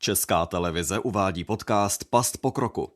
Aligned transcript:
Česká 0.00 0.46
televize 0.46 0.98
uvádí 0.98 1.44
podcast 1.44 2.04
Past 2.04 2.40
pokroku. 2.40 2.92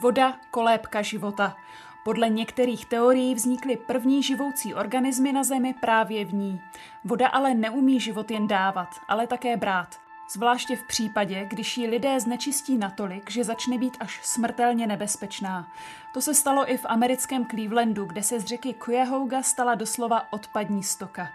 Voda, 0.00 0.40
kolébka 0.50 1.02
života. 1.02 1.56
Podle 2.04 2.28
některých 2.28 2.86
teorií 2.86 3.34
vznikly 3.34 3.76
první 3.76 4.22
živoucí 4.22 4.74
organismy 4.74 5.32
na 5.32 5.44
Zemi 5.44 5.74
právě 5.80 6.24
v 6.24 6.34
ní. 6.34 6.60
Voda 7.04 7.28
ale 7.28 7.54
neumí 7.54 8.00
život 8.00 8.30
jen 8.30 8.46
dávat, 8.46 8.88
ale 9.08 9.26
také 9.26 9.56
brát. 9.56 10.07
Zvláště 10.30 10.76
v 10.76 10.82
případě, 10.82 11.46
když 11.50 11.78
ji 11.78 11.86
lidé 11.86 12.20
znečistí 12.20 12.78
natolik, 12.78 13.30
že 13.30 13.44
začne 13.44 13.78
být 13.78 13.96
až 14.00 14.20
smrtelně 14.22 14.86
nebezpečná. 14.86 15.72
To 16.14 16.20
se 16.20 16.34
stalo 16.34 16.70
i 16.72 16.76
v 16.76 16.86
americkém 16.88 17.46
Clevelandu, 17.46 18.04
kde 18.04 18.22
se 18.22 18.40
z 18.40 18.44
řeky 18.44 18.74
Cuyahoga 18.84 19.42
stala 19.42 19.74
doslova 19.74 20.32
odpadní 20.32 20.82
stoka. 20.82 21.28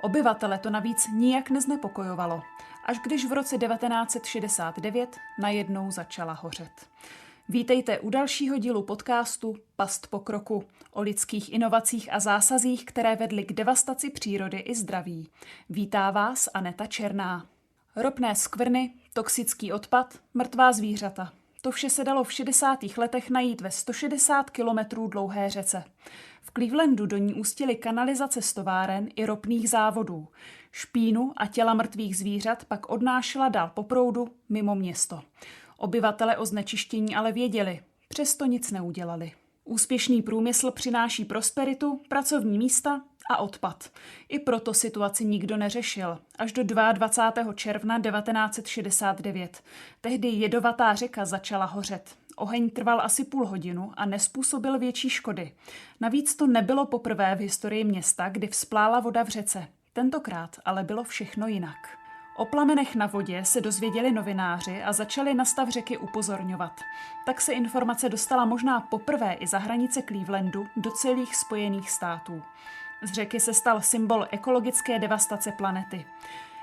Obyvatele 0.00 0.58
to 0.58 0.70
navíc 0.70 1.08
nijak 1.12 1.50
neznepokojovalo, 1.50 2.42
až 2.84 2.98
když 2.98 3.26
v 3.26 3.32
roce 3.32 3.58
1969 3.58 5.18
najednou 5.38 5.90
začala 5.90 6.32
hořet. 6.32 6.86
Vítejte 7.48 7.98
u 7.98 8.10
dalšího 8.10 8.58
dílu 8.58 8.82
podcastu 8.82 9.56
Past 9.76 10.06
pokroku 10.06 10.64
o 10.90 11.02
lidských 11.02 11.52
inovacích 11.52 12.12
a 12.12 12.20
zásazích, 12.20 12.84
které 12.84 13.16
vedly 13.16 13.44
k 13.44 13.52
devastaci 13.52 14.10
přírody 14.10 14.58
i 14.58 14.74
zdraví. 14.74 15.28
Vítá 15.70 16.10
vás 16.10 16.48
Aneta 16.54 16.86
Černá. 16.86 17.51
Ropné 17.96 18.34
skvrny, 18.34 18.94
toxický 19.12 19.72
odpad, 19.72 20.18
mrtvá 20.34 20.72
zvířata. 20.72 21.32
To 21.62 21.70
vše 21.70 21.90
se 21.90 22.04
dalo 22.04 22.24
v 22.24 22.32
60. 22.32 22.78
letech 22.96 23.30
najít 23.30 23.60
ve 23.60 23.70
160 23.70 24.50
kilometrů 24.50 25.08
dlouhé 25.08 25.50
řece. 25.50 25.84
V 26.42 26.52
Clevelandu 26.52 27.06
do 27.06 27.16
ní 27.16 27.34
ústily 27.34 27.76
kanalizace 27.76 28.42
stováren 28.42 29.08
i 29.16 29.26
ropných 29.26 29.70
závodů. 29.70 30.28
Špínu 30.70 31.32
a 31.36 31.46
těla 31.46 31.74
mrtvých 31.74 32.16
zvířat 32.16 32.64
pak 32.64 32.90
odnášela 32.90 33.48
dál 33.48 33.70
po 33.74 33.82
proudu 33.82 34.28
mimo 34.48 34.74
město. 34.74 35.22
Obyvatele 35.76 36.36
o 36.36 36.46
znečištění 36.46 37.16
ale 37.16 37.32
věděli, 37.32 37.80
přesto 38.08 38.46
nic 38.46 38.70
neudělali. 38.70 39.32
Úspěšný 39.64 40.22
průmysl 40.22 40.70
přináší 40.70 41.24
prosperitu, 41.24 42.00
pracovní 42.08 42.58
místa 42.58 43.02
a 43.30 43.36
odpad. 43.36 43.90
I 44.28 44.38
proto 44.38 44.74
situaci 44.74 45.24
nikdo 45.24 45.56
neřešil. 45.56 46.18
Až 46.38 46.52
do 46.52 46.62
22. 46.62 47.52
června 47.52 48.00
1969. 48.00 49.62
Tehdy 50.00 50.28
jedovatá 50.28 50.94
řeka 50.94 51.24
začala 51.24 51.64
hořet. 51.64 52.16
Oheň 52.36 52.70
trval 52.70 53.00
asi 53.00 53.24
půl 53.24 53.46
hodinu 53.46 53.92
a 53.96 54.04
nespůsobil 54.04 54.78
větší 54.78 55.10
škody. 55.10 55.52
Navíc 56.00 56.36
to 56.36 56.46
nebylo 56.46 56.86
poprvé 56.86 57.34
v 57.34 57.40
historii 57.40 57.84
města, 57.84 58.28
kdy 58.28 58.46
vzplála 58.46 59.00
voda 59.00 59.22
v 59.22 59.28
řece. 59.28 59.68
Tentokrát 59.92 60.56
ale 60.64 60.84
bylo 60.84 61.04
všechno 61.04 61.46
jinak. 61.46 62.02
O 62.36 62.44
plamenech 62.44 62.94
na 62.94 63.06
vodě 63.06 63.44
se 63.44 63.60
dozvěděli 63.60 64.12
novináři 64.12 64.82
a 64.82 64.92
začali 64.92 65.34
na 65.34 65.44
stav 65.44 65.68
řeky 65.68 65.98
upozorňovat. 65.98 66.80
Tak 67.26 67.40
se 67.40 67.52
informace 67.52 68.08
dostala 68.08 68.44
možná 68.44 68.80
poprvé 68.80 69.32
i 69.32 69.46
za 69.46 69.58
hranice 69.58 70.02
Clevelandu 70.02 70.66
do 70.76 70.90
celých 70.90 71.36
spojených 71.36 71.90
států. 71.90 72.42
Z 73.02 73.12
řeky 73.12 73.40
se 73.40 73.54
stal 73.54 73.80
symbol 73.80 74.26
ekologické 74.30 74.98
devastace 74.98 75.52
planety. 75.52 76.04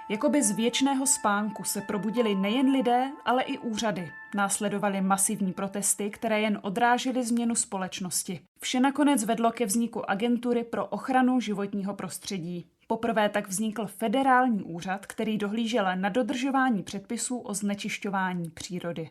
Jakoby 0.09 0.43
z 0.43 0.51
věčného 0.51 1.07
spánku 1.07 1.63
se 1.63 1.81
probudili 1.81 2.35
nejen 2.35 2.71
lidé, 2.71 3.11
ale 3.25 3.43
i 3.43 3.57
úřady. 3.57 4.11
Následovaly 4.35 5.01
masivní 5.01 5.53
protesty, 5.53 6.09
které 6.09 6.41
jen 6.41 6.59
odrážely 6.61 7.23
změnu 7.23 7.55
společnosti. 7.55 8.39
Vše 8.59 8.79
nakonec 8.79 9.23
vedlo 9.23 9.51
ke 9.51 9.65
vzniku 9.65 10.09
agentury 10.09 10.63
pro 10.63 10.85
ochranu 10.85 11.39
životního 11.39 11.93
prostředí. 11.93 12.65
Poprvé 12.87 13.29
tak 13.29 13.47
vznikl 13.47 13.85
federální 13.85 14.63
úřad, 14.63 15.05
který 15.05 15.37
dohlížel 15.37 15.85
na 15.95 16.09
dodržování 16.09 16.83
předpisů 16.83 17.37
o 17.37 17.53
znečišťování 17.53 18.49
přírody. 18.49 19.09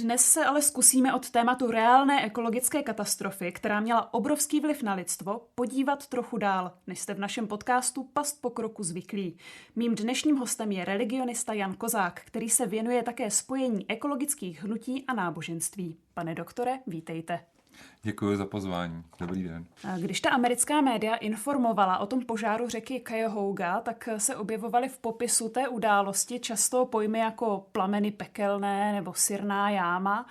Dnes 0.00 0.24
se 0.24 0.44
ale 0.44 0.62
zkusíme 0.62 1.14
od 1.14 1.30
tématu 1.30 1.70
reálné 1.70 2.24
ekologické 2.24 2.82
katastrofy, 2.82 3.52
která 3.52 3.80
měla 3.80 4.14
obrovský 4.14 4.60
vliv 4.60 4.82
na 4.82 4.94
lidstvo, 4.94 5.48
podívat 5.54 6.06
trochu 6.06 6.38
dál, 6.38 6.72
než 6.86 7.00
jste 7.00 7.14
v 7.14 7.18
našem 7.18 7.46
podcastu 7.46 8.04
Past 8.04 8.40
po 8.40 8.50
kroku 8.50 8.82
zvyklí. 8.82 9.38
Mým 9.76 9.94
dnešním 9.94 10.36
hostem 10.36 10.72
je 10.72 10.84
religionista 10.84 11.52
Jan 11.52 11.74
Kozák, 11.74 12.20
který 12.24 12.50
se 12.50 12.66
věnuje 12.66 13.02
také 13.02 13.30
spojení 13.30 13.90
ekologických 13.90 14.62
hnutí 14.62 15.04
a 15.06 15.14
náboženství. 15.14 15.98
Pane 16.14 16.34
doktore, 16.34 16.78
vítejte. 16.86 17.57
Děkuji 18.02 18.36
za 18.36 18.46
pozvání. 18.46 19.02
Dobrý 19.18 19.42
den. 19.42 19.64
Když 19.98 20.20
ta 20.20 20.30
americká 20.30 20.80
média 20.80 21.14
informovala 21.14 21.98
o 21.98 22.06
tom 22.06 22.24
požáru 22.24 22.68
řeky 22.68 23.02
Cuyahoga, 23.08 23.80
tak 23.80 24.08
se 24.16 24.36
objevovaly 24.36 24.88
v 24.88 24.98
popisu 24.98 25.48
té 25.48 25.68
události 25.68 26.40
často 26.40 26.86
pojmy 26.86 27.18
jako 27.18 27.66
plameny 27.72 28.10
pekelné 28.10 28.92
nebo 28.92 29.14
sirná 29.14 29.70
jáma. 29.70 30.26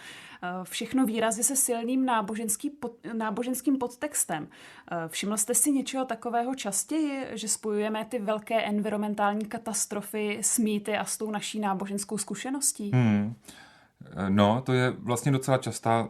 Všechno 0.63 1.05
výrazy 1.05 1.43
se 1.43 1.55
silným 1.55 2.05
náboženský 2.05 2.69
pod, 2.69 2.91
náboženským 3.13 3.77
podtextem. 3.77 4.47
Všiml 5.07 5.37
jste 5.37 5.55
si 5.55 5.71
něčeho 5.71 6.05
takového 6.05 6.55
častěji, 6.55 7.27
že 7.33 7.47
spojujeme 7.47 8.05
ty 8.05 8.19
velké 8.19 8.61
environmentální 8.61 9.45
katastrofy 9.45 10.37
s 10.41 10.59
mýty 10.59 10.97
a 10.97 11.05
s 11.05 11.17
tou 11.17 11.31
naší 11.31 11.59
náboženskou 11.59 12.17
zkušeností? 12.17 12.91
Hmm. 12.93 13.35
No, 14.29 14.61
to 14.61 14.73
je 14.73 14.89
vlastně 14.89 15.31
docela 15.31 15.57
častá 15.57 16.09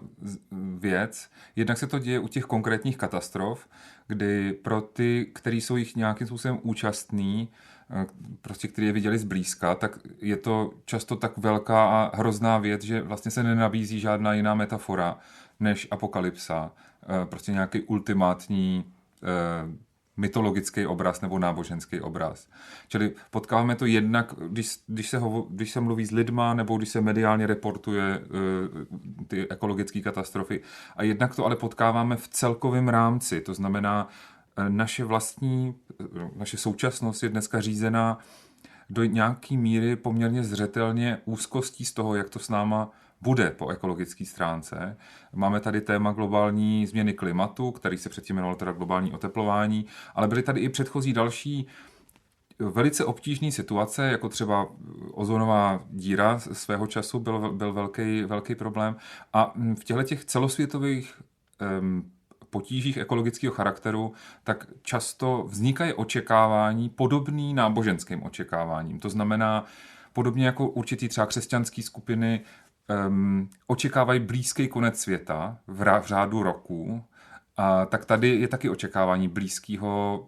věc. 0.77 1.29
Jednak 1.55 1.77
se 1.77 1.87
to 1.87 1.99
děje 1.99 2.19
u 2.19 2.27
těch 2.27 2.43
konkrétních 2.43 2.97
katastrof, 2.97 3.67
kdy 4.07 4.53
pro 4.53 4.81
ty, 4.81 5.31
kteří 5.33 5.61
jsou 5.61 5.75
jich 5.75 5.95
nějakým 5.95 6.27
způsobem 6.27 6.59
účastní, 6.61 7.49
eh, 7.91 8.05
prostě 8.41 8.67
který 8.67 8.87
je 8.87 8.93
viděli 8.93 9.17
zblízka, 9.17 9.75
tak 9.75 9.99
je 10.21 10.37
to 10.37 10.71
často 10.85 11.15
tak 11.15 11.37
velká 11.37 11.85
a 11.85 12.17
hrozná 12.17 12.57
věc, 12.57 12.83
že 12.83 13.01
vlastně 13.01 13.31
se 13.31 13.43
nenabízí 13.43 13.99
žádná 13.99 14.33
jiná 14.33 14.55
metafora 14.55 15.17
než 15.59 15.87
apokalypsa. 15.91 16.71
Eh, 17.03 17.25
prostě 17.25 17.51
nějaký 17.51 17.81
ultimátní 17.81 18.85
eh, 19.23 19.86
mytologický 20.17 20.85
obraz 20.85 21.21
nebo 21.21 21.39
náboženský 21.39 22.01
obraz. 22.01 22.47
Čili 22.87 23.13
potkáváme 23.31 23.75
to 23.75 23.85
jednak, 23.85 24.33
když, 24.47 24.79
když, 24.87 25.09
se, 25.09 25.17
hovo, 25.17 25.47
když 25.49 25.71
se 25.71 25.81
mluví 25.81 26.05
s 26.05 26.11
lidma 26.11 26.53
nebo 26.53 26.77
když 26.77 26.89
se 26.89 27.01
mediálně 27.01 27.47
reportuje 27.47 28.19
uh, 28.19 29.25
ty 29.27 29.49
ekologické 29.49 30.01
katastrofy. 30.01 30.61
A 30.95 31.03
jednak 31.03 31.35
to 31.35 31.45
ale 31.45 31.55
potkáváme 31.55 32.15
v 32.15 32.27
celkovém 32.27 32.87
rámci. 32.87 33.41
To 33.41 33.53
znamená, 33.53 34.07
uh, 34.57 34.69
naše 34.69 35.03
vlastní, 35.03 35.75
uh, 35.99 36.29
naše 36.35 36.57
současnost 36.57 37.23
je 37.23 37.29
dneska 37.29 37.61
řízená 37.61 38.17
do 38.89 39.05
nějaký 39.05 39.57
míry 39.57 39.95
poměrně 39.95 40.43
zřetelně 40.43 41.17
úzkostí 41.25 41.85
z 41.85 41.93
toho, 41.93 42.15
jak 42.15 42.29
to 42.29 42.39
s 42.39 42.49
náma 42.49 42.91
bude 43.21 43.51
po 43.51 43.69
ekologické 43.69 44.25
stránce. 44.25 44.97
Máme 45.33 45.59
tady 45.59 45.81
téma 45.81 46.11
globální 46.11 46.87
změny 46.87 47.13
klimatu, 47.13 47.71
který 47.71 47.97
se 47.97 48.09
předtím 48.09 48.35
jmenoval 48.35 48.55
teda 48.55 48.71
globální 48.71 49.11
oteplování, 49.11 49.85
ale 50.15 50.27
byly 50.27 50.43
tady 50.43 50.61
i 50.61 50.69
předchozí 50.69 51.13
další 51.13 51.67
velice 52.59 53.05
obtížné 53.05 53.51
situace, 53.51 54.11
jako 54.11 54.29
třeba 54.29 54.67
ozonová 55.11 55.83
díra 55.89 56.39
svého 56.39 56.87
času 56.87 57.19
byl, 57.19 57.53
byl 57.53 57.73
velký, 57.73 58.23
velký 58.23 58.55
problém. 58.55 58.95
A 59.33 59.53
v 59.79 59.83
těchto 59.83 60.03
těch 60.03 60.25
celosvětových 60.25 61.21
um, 61.79 62.11
potížích 62.49 62.97
ekologického 62.97 63.53
charakteru, 63.53 64.13
tak 64.43 64.67
často 64.81 65.45
vznikají 65.47 65.93
očekávání 65.93 66.89
podobný 66.89 67.53
náboženským 67.53 68.23
očekáváním. 68.23 68.99
To 68.99 69.09
znamená, 69.09 69.65
podobně 70.13 70.45
jako 70.45 70.69
určitý 70.69 71.07
třeba 71.07 71.27
křesťanské 71.27 71.81
skupiny 71.81 72.41
um, 73.07 73.49
očekávají 73.67 74.19
blízký 74.19 74.67
konec 74.67 74.99
světa 74.99 75.57
v, 75.67 75.81
rá, 75.81 75.99
v 75.99 76.07
řádu 76.07 76.43
roku, 76.43 77.03
a 77.57 77.85
tak 77.85 78.05
tady 78.05 78.29
je 78.29 78.47
taky 78.47 78.69
očekávání 78.69 79.27
blízkého, 79.27 80.25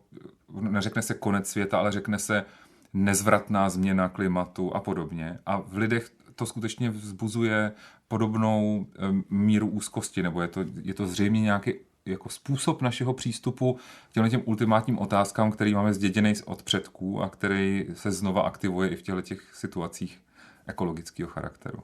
neřekne 0.59 1.02
se 1.02 1.14
konec 1.14 1.50
světa, 1.50 1.80
ale 1.80 1.92
řekne 1.92 2.19
se 2.19 2.45
nezvratná 2.94 3.69
změna 3.69 4.10
klimatu 4.10 4.75
a 4.75 4.80
podobně. 4.80 5.39
A 5.45 5.57
v 5.57 5.78
lidech 5.78 6.12
to 6.36 6.45
skutečně 6.45 6.89
vzbuzuje 6.89 7.72
podobnou 8.07 8.88
míru 9.30 9.68
úzkosti, 9.68 10.24
nebo 10.24 10.42
je 10.42 10.48
to, 10.48 10.66
je 10.81 10.94
to 10.94 11.07
zřejmě 11.07 11.42
nějaký 11.42 11.74
jako 12.06 12.30
způsob 12.30 12.81
našeho 12.81 13.13
přístupu 13.13 13.80
k 14.10 14.13
těm, 14.13 14.30
těm 14.30 14.42
ultimátním 14.45 15.00
otázkám, 15.00 15.51
který 15.51 15.74
máme 15.74 15.94
zděděný 15.94 16.33
od 16.45 16.63
předků 16.63 17.22
a 17.22 17.30
který 17.30 17.86
se 17.94 18.12
znova 18.12 18.42
aktivuje 18.42 18.89
i 18.89 18.95
v 18.95 19.01
těchto 19.01 19.22
těch 19.22 19.56
situacích 19.56 20.22
ekologického 20.68 21.30
charakteru. 21.30 21.83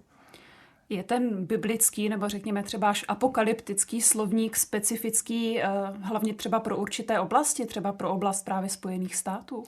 Je 0.89 1.03
ten 1.03 1.45
biblický 1.45 2.09
nebo 2.09 2.29
řekněme 2.29 2.63
třeba 2.63 2.89
až 2.89 3.05
apokalyptický 3.07 4.01
slovník 4.01 4.55
specifický 4.55 5.61
eh, 5.61 5.67
hlavně 6.01 6.33
třeba 6.33 6.59
pro 6.59 6.77
určité 6.77 7.19
oblasti, 7.19 7.65
třeba 7.65 7.93
pro 7.93 8.11
oblast 8.11 8.45
právě 8.45 8.69
Spojených 8.69 9.15
států? 9.15 9.63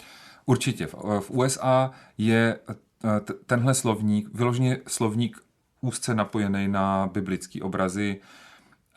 Určitě. 0.46 0.88
V 1.20 1.32
USA 1.32 1.92
je 2.18 2.60
eh, 2.70 3.34
tenhle 3.46 3.74
slovník, 3.74 4.30
vyloženě 4.34 4.78
slovník 4.88 5.38
úzce 5.82 6.16
napojený 6.16 6.68
na 6.68 7.08
biblické 7.14 7.62
obrazy 7.62 8.22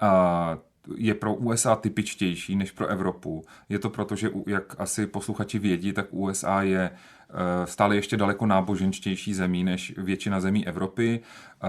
a 0.01 0.59
je 0.97 1.15
pro 1.15 1.35
USA 1.35 1.77
typičtější 1.77 2.57
než 2.57 2.71
pro 2.71 2.87
Evropu. 2.87 3.45
Je 3.69 3.79
to 3.79 3.91
proto, 3.91 4.17
že 4.17 4.31
jak 4.47 4.81
asi 4.81 5.07
posluchači 5.07 5.59
vědí, 5.59 5.93
tak 5.93 6.07
USA 6.11 6.63
je 6.63 6.91
eh, 6.91 6.97
stále 7.65 7.97
ještě 7.97 8.17
daleko 8.17 8.47
náboženštější 8.47 9.35
zemí 9.35 9.65
než 9.65 9.95
většina 9.97 10.41
zemí 10.41 10.67
Evropy. 10.67 11.21
Eh, 11.21 11.69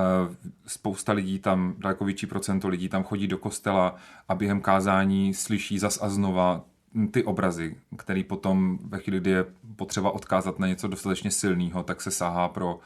spousta 0.67 1.13
lidí 1.13 1.39
tam, 1.39 1.73
daleko 1.77 2.05
větší 2.05 2.27
procento 2.27 2.67
lidí 2.67 2.89
tam 2.89 3.03
chodí 3.03 3.27
do 3.27 3.37
kostela 3.37 3.95
a 4.29 4.35
během 4.35 4.61
kázání 4.61 5.33
slyší 5.33 5.79
zas 5.79 5.99
a 6.01 6.09
znova 6.09 6.63
ty 7.11 7.23
obrazy, 7.23 7.75
který 7.97 8.23
potom 8.23 8.79
ve 8.83 8.99
chvíli, 8.99 9.19
kdy 9.19 9.29
je 9.31 9.45
potřeba 9.75 10.11
odkázat 10.11 10.59
na 10.59 10.67
něco 10.67 10.87
dostatečně 10.87 11.31
silného, 11.31 11.83
tak 11.83 12.01
se 12.01 12.11
sahá 12.11 12.47
pro 12.47 12.79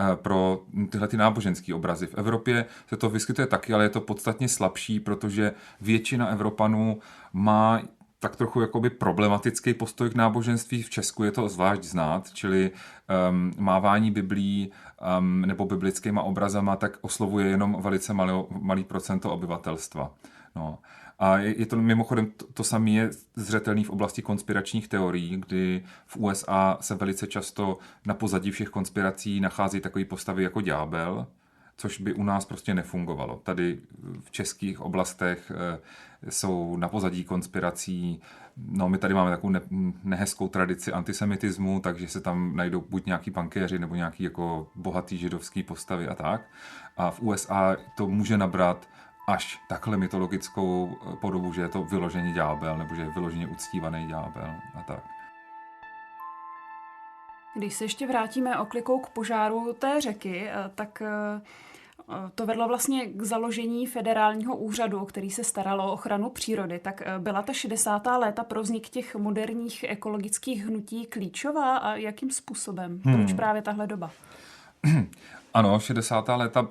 Eh, 0.00 0.16
pro 0.16 0.62
tyhle 0.90 1.08
ty 1.08 1.16
náboženské 1.16 1.74
obrazy. 1.74 2.06
V 2.06 2.14
Evropě 2.14 2.66
se 2.86 2.96
to 2.96 3.10
vyskytuje 3.10 3.46
taky, 3.46 3.72
ale 3.74 3.84
je 3.84 3.88
to 3.88 4.00
podstatně 4.00 4.48
slabší, 4.48 5.00
protože 5.00 5.52
většina 5.80 6.26
Evropanů 6.28 6.98
má 7.32 7.82
tak 8.20 8.36
trochu 8.36 8.60
jakoby 8.60 8.90
problematický 8.90 9.74
postoj 9.74 10.10
k 10.10 10.14
náboženství. 10.14 10.82
V 10.82 10.90
Česku 10.90 11.24
je 11.24 11.32
to 11.32 11.48
zvlášť 11.48 11.84
znát, 11.84 12.30
čili 12.32 12.70
um, 12.70 13.52
mávání 13.58 14.10
biblí 14.10 14.72
um, 15.18 15.40
nebo 15.40 15.64
biblickýma 15.64 16.22
obrazama 16.22 16.76
tak 16.76 16.98
oslovuje 17.00 17.46
jenom 17.46 17.76
velice 17.80 18.14
malý, 18.14 18.44
malý 18.50 18.84
procento 18.84 19.32
obyvatelstva. 19.32 20.12
No. 20.56 20.78
A 21.18 21.38
je, 21.38 21.66
to 21.66 21.76
mimochodem 21.76 22.30
to, 22.30 22.46
to 22.46 22.64
samé 22.64 22.90
je 22.90 23.10
zřetelný 23.36 23.84
v 23.84 23.90
oblasti 23.90 24.22
konspiračních 24.22 24.88
teorií, 24.88 25.36
kdy 25.46 25.84
v 26.06 26.16
USA 26.16 26.78
se 26.80 26.94
velice 26.94 27.26
často 27.26 27.78
na 28.06 28.14
pozadí 28.14 28.50
všech 28.50 28.68
konspirací 28.68 29.40
nachází 29.40 29.80
takové 29.80 30.04
postavy 30.04 30.42
jako 30.42 30.60
ďábel, 30.60 31.26
což 31.76 32.00
by 32.00 32.14
u 32.14 32.22
nás 32.22 32.44
prostě 32.44 32.74
nefungovalo. 32.74 33.40
Tady 33.42 33.78
v 34.20 34.30
českých 34.30 34.80
oblastech 34.80 35.52
eh, 35.54 35.78
jsou 36.28 36.76
na 36.76 36.88
pozadí 36.88 37.24
konspirací, 37.24 38.20
no 38.56 38.88
my 38.88 38.98
tady 38.98 39.14
máme 39.14 39.30
takovou 39.30 39.50
ne, 39.50 39.60
nehezkou 40.04 40.48
tradici 40.48 40.92
antisemitismu, 40.92 41.80
takže 41.80 42.08
se 42.08 42.20
tam 42.20 42.56
najdou 42.56 42.84
buď 42.88 43.06
nějaký 43.06 43.30
bankéři 43.30 43.78
nebo 43.78 43.94
nějaký 43.94 44.22
jako 44.22 44.68
bohatý 44.74 45.18
židovský 45.18 45.62
postavy 45.62 46.08
a 46.08 46.14
tak. 46.14 46.40
A 46.96 47.10
v 47.10 47.20
USA 47.20 47.76
to 47.96 48.06
může 48.06 48.38
nabrat 48.38 48.88
až 49.28 49.60
takhle 49.68 49.96
mytologickou 49.96 50.90
eh, 50.92 51.16
podobu, 51.16 51.52
že 51.52 51.60
je 51.60 51.68
to 51.68 51.84
vyložený 51.84 52.32
ďábel, 52.32 52.78
nebo 52.78 52.94
že 52.94 53.02
je 53.02 53.10
vyloženě 53.10 53.46
uctívaný 53.46 54.06
ďábel 54.06 54.54
a 54.74 54.82
tak. 54.82 55.04
Když 57.54 57.74
se 57.74 57.84
ještě 57.84 58.06
vrátíme 58.06 58.58
oklikou 58.58 59.00
k 59.00 59.08
požáru 59.08 59.72
té 59.78 60.00
řeky, 60.00 60.48
eh, 60.48 60.70
tak 60.74 61.02
eh, 61.02 61.40
to 62.34 62.46
vedlo 62.46 62.68
vlastně 62.68 63.06
k 63.06 63.22
založení 63.22 63.86
federálního 63.86 64.56
úřadu, 64.56 65.04
který 65.04 65.30
se 65.30 65.44
staral 65.44 65.80
o 65.80 65.92
ochranu 65.92 66.30
přírody. 66.30 66.78
Tak 66.78 67.02
byla 67.18 67.42
ta 67.42 67.52
60. 67.52 68.06
léta 68.06 68.44
pro 68.44 68.62
vznik 68.62 68.88
těch 68.88 69.16
moderních 69.16 69.84
ekologických 69.88 70.66
hnutí 70.66 71.06
klíčová 71.06 71.76
a 71.76 71.94
jakým 71.94 72.30
způsobem? 72.30 73.00
Hmm. 73.04 73.14
Proč 73.14 73.32
právě 73.32 73.62
tahle 73.62 73.86
doba? 73.86 74.10
Ano, 75.54 75.80
60. 75.80 76.28
léta 76.28 76.68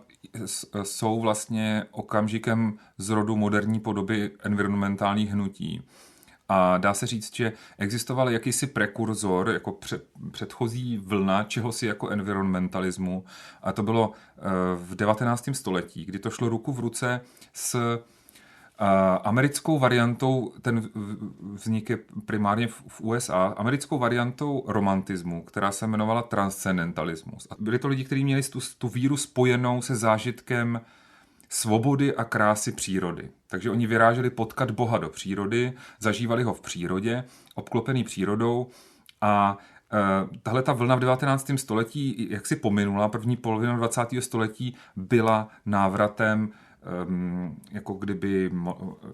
jsou 0.83 1.19
vlastně 1.19 1.83
okamžikem 1.91 2.77
zrodu 2.97 3.35
moderní 3.35 3.79
podoby 3.79 4.31
environmentálních 4.43 5.31
hnutí. 5.31 5.81
A 6.49 6.77
dá 6.77 6.93
se 6.93 7.07
říct, 7.07 7.35
že 7.35 7.53
existoval 7.77 8.29
jakýsi 8.29 8.67
prekurzor, 8.67 9.49
jako 9.49 9.79
předchozí 10.31 10.97
vlna 10.97 11.43
čehosi 11.43 11.85
jako 11.85 12.09
environmentalismu. 12.09 13.23
A 13.63 13.71
to 13.71 13.83
bylo 13.83 14.11
eh, 14.37 14.41
v 14.75 14.95
19. 14.95 15.49
století, 15.51 16.05
kdy 16.05 16.19
to 16.19 16.29
šlo 16.29 16.49
ruku 16.49 16.73
v 16.73 16.79
ruce 16.79 17.21
s 17.53 17.99
americkou 19.23 19.79
variantou, 19.79 20.53
ten 20.61 20.89
vznik 21.53 21.89
je 21.89 21.99
primárně 22.25 22.67
v 22.67 23.01
USA, 23.01 23.53
americkou 23.57 23.99
variantou 23.99 24.63
romantismu, 24.67 25.43
která 25.43 25.71
se 25.71 25.85
jmenovala 25.85 26.21
transcendentalismus. 26.21 27.47
A 27.51 27.55
byli 27.59 27.79
to 27.79 27.87
lidi, 27.87 28.03
kteří 28.03 28.23
měli 28.23 28.43
tu, 28.43 28.59
tu 28.77 28.87
víru 28.87 29.17
spojenou 29.17 29.81
se 29.81 29.95
zážitkem 29.95 30.81
svobody 31.49 32.15
a 32.15 32.23
krásy 32.23 32.71
přírody. 32.71 33.29
Takže 33.47 33.71
oni 33.71 33.87
vyráželi 33.87 34.29
potkat 34.29 34.71
Boha 34.71 34.97
do 34.97 35.09
přírody, 35.09 35.73
zažívali 35.99 36.43
ho 36.43 36.53
v 36.53 36.61
přírodě, 36.61 37.23
obklopený 37.55 38.03
přírodou 38.03 38.67
a 39.21 39.57
e, 39.93 40.37
tahle 40.43 40.63
ta 40.63 40.73
vlna 40.73 40.95
v 40.95 40.99
19. 40.99 41.51
století, 41.55 42.27
jak 42.29 42.45
si 42.45 42.55
pominula, 42.55 43.09
první 43.09 43.37
polovina 43.37 43.77
20. 43.77 44.07
století 44.19 44.75
byla 44.95 45.47
návratem 45.65 46.51
jako 47.71 47.93
kdyby 47.93 48.51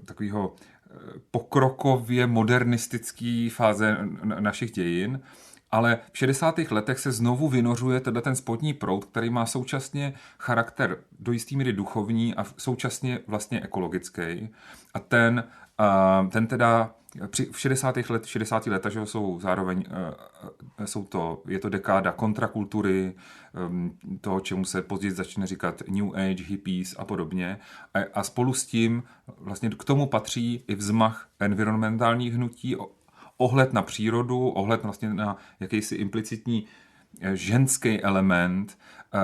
takového 0.06 0.56
eh, 0.56 0.94
pokrokově 1.32 2.28
modernistický 2.28 3.50
fáze 3.50 3.98
našich 4.40 4.72
dějin, 4.72 5.20
ale 5.72 6.00
v 6.12 6.18
60. 6.18 6.58
letech 6.72 7.00
se 7.00 7.12
znovu 7.12 7.50
vynořuje 7.50 8.00
teda 8.00 8.22
ten 8.22 8.36
spodní 8.36 8.74
proud, 8.74 9.06
který 9.06 9.30
má 9.30 9.46
současně 9.46 10.14
charakter 10.40 10.98
do 11.20 11.32
jistý 11.32 11.58
míry 11.58 11.74
duchovní 11.74 12.36
a 12.36 12.44
současně 12.58 13.20
vlastně 13.28 13.62
ekologický. 13.62 14.50
A 14.94 15.00
ten, 15.00 15.44
ten 16.32 16.48
teda 16.48 16.96
v 17.52 17.60
60. 17.60 17.98
let, 18.10 18.26
60. 18.26 18.68
letech 18.68 18.94
že 18.94 19.06
jsou 19.06 19.40
zároveň, 19.40 19.84
jsou 20.86 21.04
to, 21.04 21.42
je 21.48 21.60
to 21.60 21.70
dekáda 21.70 22.12
kontrakultury, 22.12 23.14
um, 23.70 23.98
toho, 24.22 24.40
čemu 24.40 24.66
se 24.66 24.82
později 24.82 25.12
začne 25.12 25.48
říkat 25.48 25.82
New 25.88 26.16
Age, 26.16 26.44
hippies 26.44 26.96
a 26.98 27.06
podobně. 27.06 27.60
A, 27.94 28.00
a 28.14 28.24
spolu 28.24 28.54
s 28.54 28.66
tím 28.66 29.04
vlastně 29.38 29.70
k 29.70 29.84
tomu 29.84 30.06
patří 30.06 30.64
i 30.68 30.76
vzmach 30.76 31.28
environmentálních 31.40 32.34
hnutí, 32.34 32.76
ohled 33.38 33.74
na 33.74 33.82
přírodu, 33.82 34.50
ohled 34.50 34.84
vlastně 34.84 35.14
na 35.14 35.38
jakýsi 35.60 35.96
implicitní 35.96 36.66
eh, 37.22 37.36
ženský 37.36 38.02
element, 38.02 38.78
uh, 39.14 39.20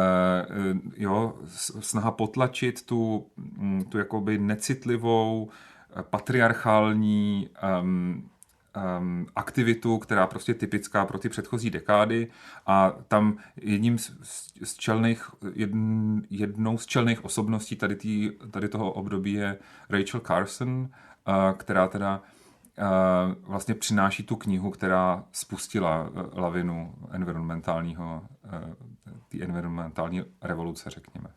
jo, 0.97 1.37
snaha 1.79 2.11
potlačit 2.11 2.85
tu, 2.85 3.27
mm, 3.37 3.85
tu 3.85 3.97
jakoby 3.97 4.37
necitlivou, 4.37 5.49
patriarchální 6.01 7.49
um, 7.81 8.29
um, 8.99 9.27
aktivitu, 9.35 9.97
která 9.97 10.27
prostě 10.27 10.53
typická 10.53 11.05
pro 11.05 11.17
ty 11.17 11.29
předchozí 11.29 11.69
dekády. 11.69 12.27
A 12.67 12.93
tam 13.07 13.37
jedním 13.55 13.97
z, 13.97 14.11
z 14.63 14.73
čelných, 14.73 15.29
jedn, 15.53 16.19
jednou 16.29 16.77
z 16.77 16.85
čelných 16.85 17.25
osobností 17.25 17.75
tady, 17.75 17.95
tý, 17.95 18.31
tady 18.51 18.69
toho 18.69 18.91
období 18.91 19.33
je 19.33 19.57
Rachel 19.89 20.19
Carson, 20.19 20.69
uh, 20.69 21.57
která 21.57 21.87
teda 21.87 22.17
uh, 22.17 22.40
vlastně 23.41 23.75
přináší 23.75 24.23
tu 24.23 24.35
knihu, 24.35 24.71
která 24.71 25.23
spustila 25.31 26.09
uh, 26.09 26.39
lavinu 26.39 26.93
environmentálního, 27.11 28.21
uh, 28.45 28.51
ty 29.29 29.43
environmentální 29.43 30.23
revoluce, 30.41 30.89
řekněme. 30.89 31.29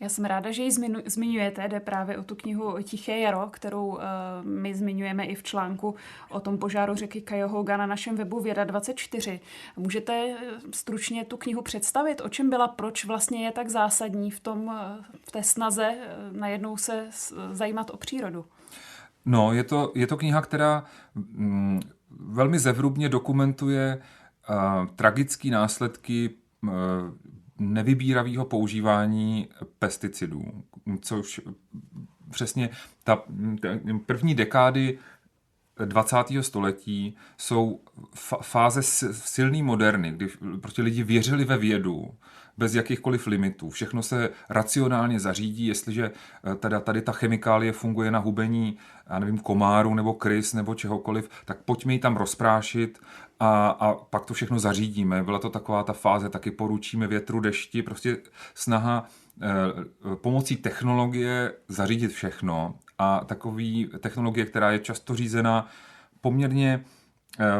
Já 0.00 0.08
jsem 0.08 0.24
ráda, 0.24 0.50
že 0.50 0.62
ji 0.62 0.70
zmiňujete, 1.06 1.68
jde 1.68 1.80
právě 1.80 2.18
o 2.18 2.22
tu 2.22 2.34
knihu 2.34 2.76
Tiché 2.82 3.18
jaro, 3.18 3.48
kterou 3.52 3.86
uh, 3.86 4.02
my 4.42 4.74
zmiňujeme 4.74 5.24
i 5.24 5.34
v 5.34 5.42
článku 5.42 5.94
o 6.30 6.40
tom 6.40 6.58
požáru 6.58 6.94
řeky 6.94 7.22
Cuyahoga 7.22 7.76
na 7.76 7.86
našem 7.86 8.16
webu 8.16 8.40
Věda 8.40 8.64
24. 8.64 9.40
Můžete 9.76 10.12
eh, 10.12 10.60
stručně 10.72 11.24
tu 11.24 11.36
knihu 11.36 11.62
představit? 11.62 12.20
O 12.20 12.28
čem 12.28 12.50
byla, 12.50 12.68
proč 12.68 13.04
vlastně 13.04 13.44
je 13.44 13.52
tak 13.52 13.68
zásadní 13.68 14.30
v, 14.30 14.40
tom, 14.40 14.72
eh, 14.74 15.04
v 15.26 15.32
té 15.32 15.42
snaze 15.42 15.94
najednou 16.32 16.76
se 16.76 17.06
zajímat 17.52 17.90
o 17.90 17.96
přírodu? 17.96 18.44
No, 19.26 19.52
je 19.52 19.64
to, 19.64 19.92
je 19.94 20.06
to 20.06 20.16
kniha, 20.16 20.42
která 20.42 20.84
mm, 21.14 21.80
velmi 22.10 22.58
zevrubně 22.58 23.08
dokumentuje 23.08 23.98
uh, 24.50 24.86
tragické 24.86 25.50
následky 25.50 26.30
uh, 26.62 26.70
nevybíravého 27.58 28.44
používání 28.44 29.48
pesticidů, 29.78 30.44
což 31.00 31.40
přesně 32.30 32.70
ta 33.04 33.22
první 34.06 34.34
dekády 34.34 34.98
20. 35.84 36.16
století 36.40 37.16
jsou 37.36 37.80
fáze 38.42 38.82
silné 39.12 39.62
moderny, 39.62 40.10
kdy 40.10 40.28
prostě 40.60 40.82
lidi 40.82 41.02
věřili 41.02 41.44
ve 41.44 41.58
vědu, 41.58 42.14
bez 42.58 42.74
jakýchkoliv 42.74 43.26
limitů. 43.26 43.70
Všechno 43.70 44.02
se 44.02 44.30
racionálně 44.48 45.20
zařídí, 45.20 45.66
jestliže 45.66 46.10
eh, 46.44 46.54
teda 46.54 46.80
tady 46.80 47.02
ta 47.02 47.12
chemikálie 47.12 47.72
funguje 47.72 48.10
na 48.10 48.18
hubení, 48.18 48.78
já 49.10 49.18
nevím, 49.18 49.38
komáru 49.38 49.94
nebo 49.94 50.14
krys 50.14 50.54
nebo 50.54 50.74
čehokoliv, 50.74 51.30
tak 51.44 51.58
pojďme 51.64 51.92
ji 51.92 51.98
tam 51.98 52.16
rozprášit 52.16 52.98
a, 53.40 53.68
a 53.68 53.94
pak 53.94 54.24
to 54.24 54.34
všechno 54.34 54.58
zařídíme. 54.58 55.22
Byla 55.22 55.38
to 55.38 55.50
taková 55.50 55.82
ta 55.82 55.92
fáze, 55.92 56.28
taky 56.28 56.50
poručíme 56.50 57.06
větru, 57.06 57.40
dešti, 57.40 57.82
prostě 57.82 58.16
snaha 58.54 59.06
eh, 59.42 60.14
pomocí 60.14 60.56
technologie 60.56 61.52
zařídit 61.68 62.12
všechno 62.12 62.74
a 62.98 63.24
takový 63.24 63.90
technologie, 64.00 64.46
která 64.46 64.70
je 64.70 64.78
často 64.78 65.14
řízena 65.14 65.68
poměrně 66.20 66.84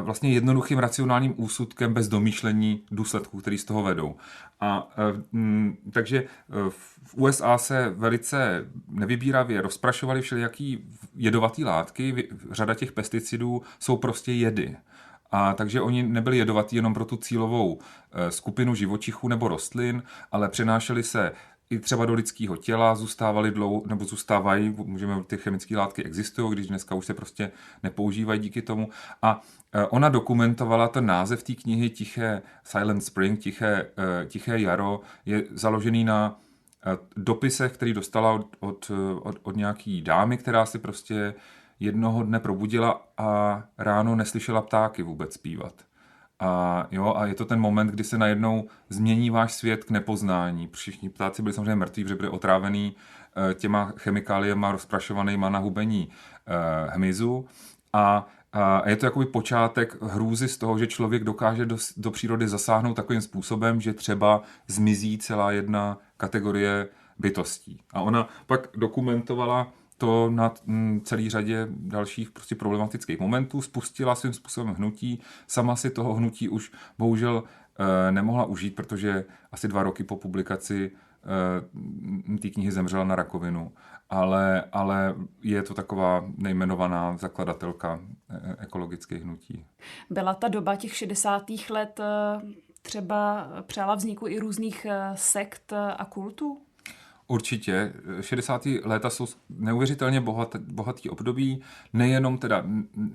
vlastně 0.01 0.33
jednoduchým 0.33 0.79
racionálním 0.79 1.35
úsudkem 1.37 1.95
bez 1.95 2.09
domýšlení 2.09 2.83
důsledků, 2.91 3.41
který 3.41 3.59
z 3.59 3.65
toho 3.65 3.83
vedou. 3.83 4.17
A 4.61 4.89
mm, 5.33 5.77
takže 5.93 6.25
v 6.69 7.15
USA 7.15 7.59
se 7.59 7.89
velice 7.97 8.67
nevybíravě 8.89 9.63
rozprašovaly 9.63 10.23
všelijaký 10.23 10.91
jedovatý 11.15 11.65
látky, 11.65 12.29
řada 12.51 12.75
těch 12.75 12.93
pesticidů 12.93 13.63
jsou 13.79 13.97
prostě 13.97 14.33
jedy. 14.33 14.77
A 15.31 15.53
takže 15.53 15.81
oni 15.81 16.03
nebyli 16.03 16.39
jedovatí 16.39 16.77
jenom 16.77 16.95
pro 16.95 17.05
tu 17.05 17.17
cílovou 17.17 17.79
skupinu 18.29 18.75
živočichů 18.75 19.29
nebo 19.29 19.49
rostlin, 19.49 20.03
ale 20.33 20.49
přenášeli 20.49 21.03
se 21.03 21.33
i 21.71 21.79
třeba 21.79 22.07
do 22.07 22.15
lidského 22.15 22.57
těla 22.57 22.95
zůstávaly 22.95 23.51
dlouho, 23.51 23.83
nebo 23.87 24.05
zůstávají, 24.05 24.75
můžeme, 24.85 25.23
ty 25.23 25.37
chemické 25.37 25.77
látky 25.77 26.05
existují, 26.05 26.53
když 26.53 26.67
dneska 26.67 26.95
už 26.95 27.07
se 27.07 27.15
prostě 27.15 27.51
nepoužívají 27.83 28.41
díky 28.41 28.63
tomu. 28.63 28.89
A 29.23 29.43
e, 29.73 29.87
ona 29.87 30.09
dokumentovala 30.09 30.89
ten 30.89 31.07
název 31.07 31.43
té 31.43 31.55
knihy 31.55 31.91
Tiché 31.91 32.43
Silent 32.65 33.05
Spring, 33.05 33.41
Tiché, 33.41 33.87
e, 34.23 34.27
Tiché 34.27 34.61
jaro, 34.61 35.01
je 35.27 35.45
založený 35.51 36.05
na 36.05 36.41
e, 36.87 36.99
dopisech, 37.17 37.73
který 37.73 37.93
dostala 37.93 38.33
od, 38.33 38.57
od, 38.61 38.91
od, 39.23 39.39
od 39.43 39.57
nějaký 39.57 40.03
dámy, 40.03 40.37
která 40.39 40.67
si 40.67 40.79
prostě 40.79 41.35
jednoho 41.81 42.23
dne 42.23 42.41
probudila 42.41 43.07
a 43.19 43.63
ráno 43.79 44.17
neslyšela 44.17 44.63
ptáky 44.63 45.03
vůbec 45.03 45.35
zpívat. 45.35 45.75
A, 46.41 46.87
jo, 46.91 47.15
a 47.17 47.27
je 47.27 47.35
to 47.35 47.45
ten 47.45 47.61
moment, 47.61 47.91
kdy 47.91 48.05
se 48.05 48.19
najednou 48.19 48.69
změní 48.89 49.31
váš 49.31 49.53
svět 49.53 49.85
k 49.85 49.91
nepoznání. 49.91 50.69
Všichni 50.73 51.09
ptáci 51.09 51.43
byli 51.43 51.53
samozřejmě 51.53 51.75
mrtví, 51.75 52.05
protože 52.05 52.15
byli 52.15 52.29
otrávený 52.29 52.97
eh, 53.51 53.55
těma 53.55 53.93
chemikáliema 53.97 54.73
rozprašovanýma 54.73 55.49
na 55.49 55.59
hubení 55.59 56.09
eh, 56.47 56.91
hmyzu. 56.91 57.47
A 57.93 58.27
a 58.59 58.89
je 58.89 58.97
to 58.97 59.07
jakoby 59.07 59.27
počátek 59.27 60.03
hrůzy 60.03 60.49
z 60.49 60.59
toho, 60.59 60.79
že 60.79 60.87
člověk 60.87 61.25
dokáže 61.25 61.67
do, 61.67 61.77
do 61.97 62.11
přírody 62.11 62.49
zasáhnout 62.49 62.95
takovým 62.95 63.21
způsobem, 63.21 63.81
že 63.81 63.93
třeba 63.93 64.43
zmizí 64.67 65.19
celá 65.19 65.53
jedna 65.53 65.99
kategorie 66.17 66.89
bytostí. 67.19 67.81
A 67.93 68.01
ona 68.01 68.29
pak 68.47 68.69
dokumentovala 68.77 69.73
to 69.99 70.31
na 70.31 70.55
mm, 70.67 71.01
celý 71.05 71.31
řadě 71.31 71.67
dalších 71.71 72.31
prostě 72.31 72.55
problematických 72.55 73.21
momentů, 73.21 73.63
spustila 73.63 74.15
svým 74.15 74.33
způsobem 74.33 74.75
hnutí, 74.75 75.21
sama 75.47 75.77
si 75.77 75.91
toho 75.91 76.15
hnutí 76.15 76.49
už 76.49 76.73
bohužel 76.99 77.43
e, 77.79 78.13
nemohla 78.13 78.45
užít, 78.45 78.75
protože 78.75 79.25
asi 79.53 79.69
dva 79.69 79.83
roky 79.83 80.05
po 80.05 80.17
publikaci 80.17 80.93
e, 82.35 82.39
té 82.39 82.51
knihy 82.51 82.73
zemřela 82.73 83.05
na 83.05 83.17
rakovinu, 83.17 83.73
ale, 84.11 84.65
ale 84.73 85.15
je 85.43 85.63
to 85.63 85.75
taková 85.75 86.25
nejmenovaná 86.37 87.17
zakladatelka 87.17 88.01
e, 88.31 88.57
ekologických 88.63 89.23
hnutí. 89.23 89.65
Byla 90.11 90.35
ta 90.35 90.49
doba 90.49 90.77
těch 90.77 90.97
60. 90.97 91.45
let 91.71 92.01
třeba 92.83 93.49
přála 93.67 93.95
vzniku 93.95 94.29
i 94.29 94.39
různých 94.39 94.87
sekt 95.15 95.73
a 95.73 96.05
kultů? 96.05 96.66
Určitě. 97.29 97.93
60. 98.21 98.67
léta 98.85 99.11
jsou 99.11 99.27
neuvěřitelně 99.51 100.21
bohat, 100.21 100.57
bohatý 100.57 101.11
období. 101.11 101.61
Nejenom 101.93 102.39
teda 102.39 102.65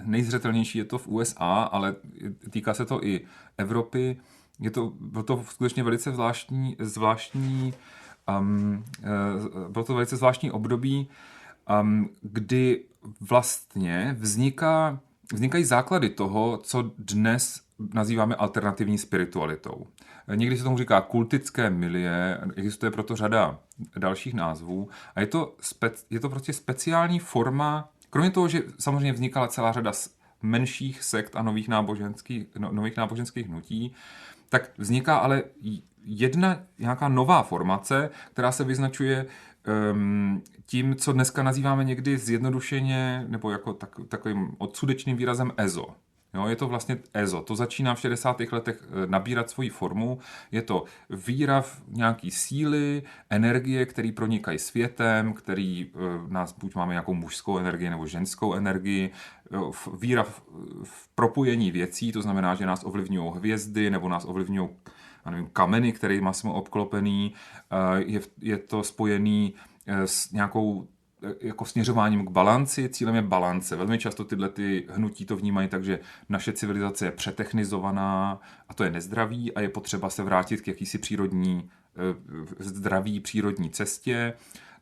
nejzřetelnější 0.05 0.77
je 0.77 0.85
to 0.85 0.97
v 0.97 1.07
USA, 1.07 1.69
ale 1.71 1.95
týká 2.49 2.73
se 2.73 2.85
to 2.85 3.05
i 3.05 3.21
Evropy. 3.57 4.17
Je 4.59 4.71
to, 4.71 4.93
bylo 4.99 5.23
to 5.23 5.43
skutečně 5.49 5.83
velice 5.83 6.11
zvláštní, 6.11 6.75
zvláštní 6.79 7.73
um, 8.39 8.83
bylo 9.69 9.85
to 9.85 9.93
velice 9.93 10.17
zvláštní 10.17 10.51
období, 10.51 11.07
um, 11.81 12.09
kdy 12.21 12.83
vlastně 13.21 14.15
vzniká, 14.19 14.99
vznikají 15.33 15.63
základy 15.63 16.09
toho, 16.09 16.59
co 16.63 16.91
dnes 16.97 17.61
nazýváme 17.93 18.35
alternativní 18.35 18.97
spiritualitou. 18.97 19.87
Někdy 20.35 20.57
se 20.57 20.63
tomu 20.63 20.77
říká 20.77 21.01
kultické 21.01 21.69
milie, 21.69 22.39
existuje 22.55 22.91
proto 22.91 23.15
řada 23.15 23.59
dalších 23.97 24.33
názvů 24.33 24.89
a 25.15 25.21
je 25.21 25.27
to, 25.27 25.55
spe, 25.61 25.91
je 26.09 26.19
to 26.19 26.29
prostě 26.29 26.53
speciální 26.53 27.19
forma, 27.19 27.89
kromě 28.09 28.31
toho, 28.31 28.47
že 28.47 28.61
samozřejmě 28.79 29.13
vznikala 29.13 29.47
celá 29.47 29.71
řada 29.71 29.91
menších 30.41 31.03
sekt 31.03 31.35
a 31.35 31.41
nových 31.41 31.67
náboženských, 31.67 32.47
no, 32.59 32.71
nových 32.71 32.97
náboženských 32.97 33.47
hnutí, 33.47 33.93
tak 34.49 34.71
vzniká 34.77 35.17
ale 35.17 35.43
jedna 36.03 36.59
nějaká 36.79 37.07
nová 37.07 37.43
formace, 37.43 38.09
která 38.33 38.51
se 38.51 38.63
vyznačuje 38.63 39.25
um, 39.93 40.43
tím, 40.65 40.95
co 40.95 41.13
dneska 41.13 41.43
nazýváme 41.43 41.83
někdy 41.83 42.17
zjednodušeně 42.17 43.25
nebo 43.27 43.51
jako 43.51 43.73
tak, 43.73 43.95
takovým 44.07 44.55
odsudečným 44.57 45.17
výrazem 45.17 45.51
EZO. 45.57 45.95
Jo, 46.33 46.47
je 46.47 46.55
to 46.55 46.67
vlastně 46.67 46.97
EZO. 47.13 47.41
To 47.41 47.55
začíná 47.55 47.95
v 47.95 47.99
60. 47.99 48.39
letech 48.51 48.83
eh, 48.83 49.07
nabírat 49.07 49.49
svoji 49.49 49.69
formu. 49.69 50.19
Je 50.51 50.61
to 50.61 50.83
víra 51.09 51.61
v 51.61 51.81
nějaký 51.87 52.31
síly, 52.31 53.03
energie, 53.29 53.85
které 53.85 54.11
pronikají 54.15 54.59
světem, 54.59 55.33
který 55.33 55.85
uh, 55.85 56.31
nás 56.31 56.53
buď 56.53 56.75
máme 56.75 56.93
nějakou 56.93 57.13
mužskou 57.13 57.57
energii 57.57 57.89
nebo 57.89 58.07
ženskou 58.07 58.53
energii. 58.53 59.11
Víra 59.99 60.23
v, 60.23 60.41
v 60.83 61.07
propojení 61.15 61.71
věcí, 61.71 62.11
to 62.11 62.21
znamená, 62.21 62.55
že 62.55 62.65
nás 62.65 62.83
ovlivňují 62.83 63.31
hvězdy 63.35 63.89
nebo 63.89 64.09
nás 64.09 64.25
ovlivňují 64.25 64.69
nevím, 65.29 65.49
kameny, 65.53 65.91
kterými 65.91 66.29
jsme 66.31 66.51
obklopený. 66.51 67.33
Je, 67.97 68.19
je 68.41 68.57
to 68.57 68.83
spojený 68.83 69.53
s 69.87 70.31
nějakou 70.31 70.87
jako 71.41 71.65
směřováním 71.65 72.25
k 72.25 72.29
balanci. 72.29 72.89
Cílem 72.89 73.15
je 73.15 73.21
balance. 73.21 73.75
Velmi 73.75 73.97
často 73.97 74.23
tyhle 74.23 74.49
ty 74.49 74.87
hnutí 74.89 75.25
to 75.25 75.35
vnímají 75.35 75.67
tak, 75.67 75.83
že 75.83 75.99
naše 76.29 76.53
civilizace 76.53 77.05
je 77.05 77.11
přetechnizovaná 77.11 78.39
a 78.69 78.73
to 78.73 78.83
je 78.83 78.91
nezdravý 78.91 79.53
a 79.53 79.61
je 79.61 79.69
potřeba 79.69 80.09
se 80.09 80.23
vrátit 80.23 80.61
k 80.61 80.67
jakýsi 80.67 80.97
přírodní, 80.97 81.69
eh, 81.95 82.63
zdraví 82.63 83.19
přírodní 83.19 83.69
cestě 83.69 84.33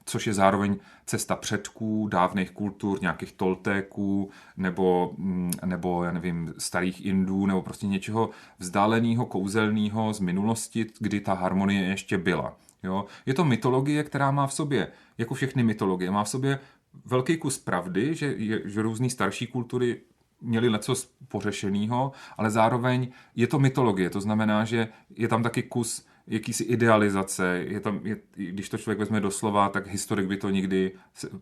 což 0.09 0.27
je 0.27 0.33
zároveň 0.33 0.77
cesta 1.05 1.35
předků, 1.35 2.07
dávných 2.07 2.51
kultur, 2.51 3.01
nějakých 3.01 3.31
toltéků, 3.31 4.29
nebo, 4.57 5.13
mm, 5.17 5.51
nebo 5.65 6.03
já 6.03 6.11
nevím, 6.11 6.53
starých 6.57 7.05
Indů, 7.05 7.45
nebo 7.45 7.61
prostě 7.61 7.87
něčeho 7.87 8.29
vzdáleného, 8.59 9.25
kouzelného 9.25 10.13
z 10.13 10.19
minulosti, 10.19 10.85
kdy 10.99 11.19
ta 11.19 11.33
harmonie 11.33 11.83
ještě 11.83 12.17
byla. 12.17 12.57
Jo? 12.83 13.05
Je 13.25 13.33
to 13.33 13.45
mytologie, 13.45 14.03
která 14.03 14.31
má 14.31 14.47
v 14.47 14.53
sobě, 14.53 14.87
jako 15.17 15.33
všechny 15.33 15.63
mytologie, 15.63 16.11
má 16.11 16.23
v 16.23 16.29
sobě 16.29 16.59
velký 17.05 17.37
kus 17.37 17.57
pravdy, 17.57 18.15
že, 18.15 18.35
že 18.65 18.81
různé 18.81 19.09
starší 19.09 19.47
kultury 19.47 20.01
měli 20.41 20.71
něco 20.71 20.93
pořešeného, 21.27 22.11
ale 22.37 22.51
zároveň 22.51 23.11
je 23.35 23.47
to 23.47 23.59
mytologie, 23.59 24.09
to 24.09 24.21
znamená, 24.21 24.65
že 24.65 24.87
je 25.15 25.27
tam 25.27 25.43
taky 25.43 25.63
kus 25.63 26.05
jakýsi 26.27 26.63
idealizace, 26.63 27.63
je 27.67 27.79
tam, 27.79 27.99
je, 28.03 28.17
když 28.35 28.69
to 28.69 28.77
člověk 28.77 28.99
vezme 28.99 29.21
doslova, 29.21 29.69
tak 29.69 29.87
historik 29.87 30.27
by 30.27 30.37
to 30.37 30.49
nikdy 30.49 30.91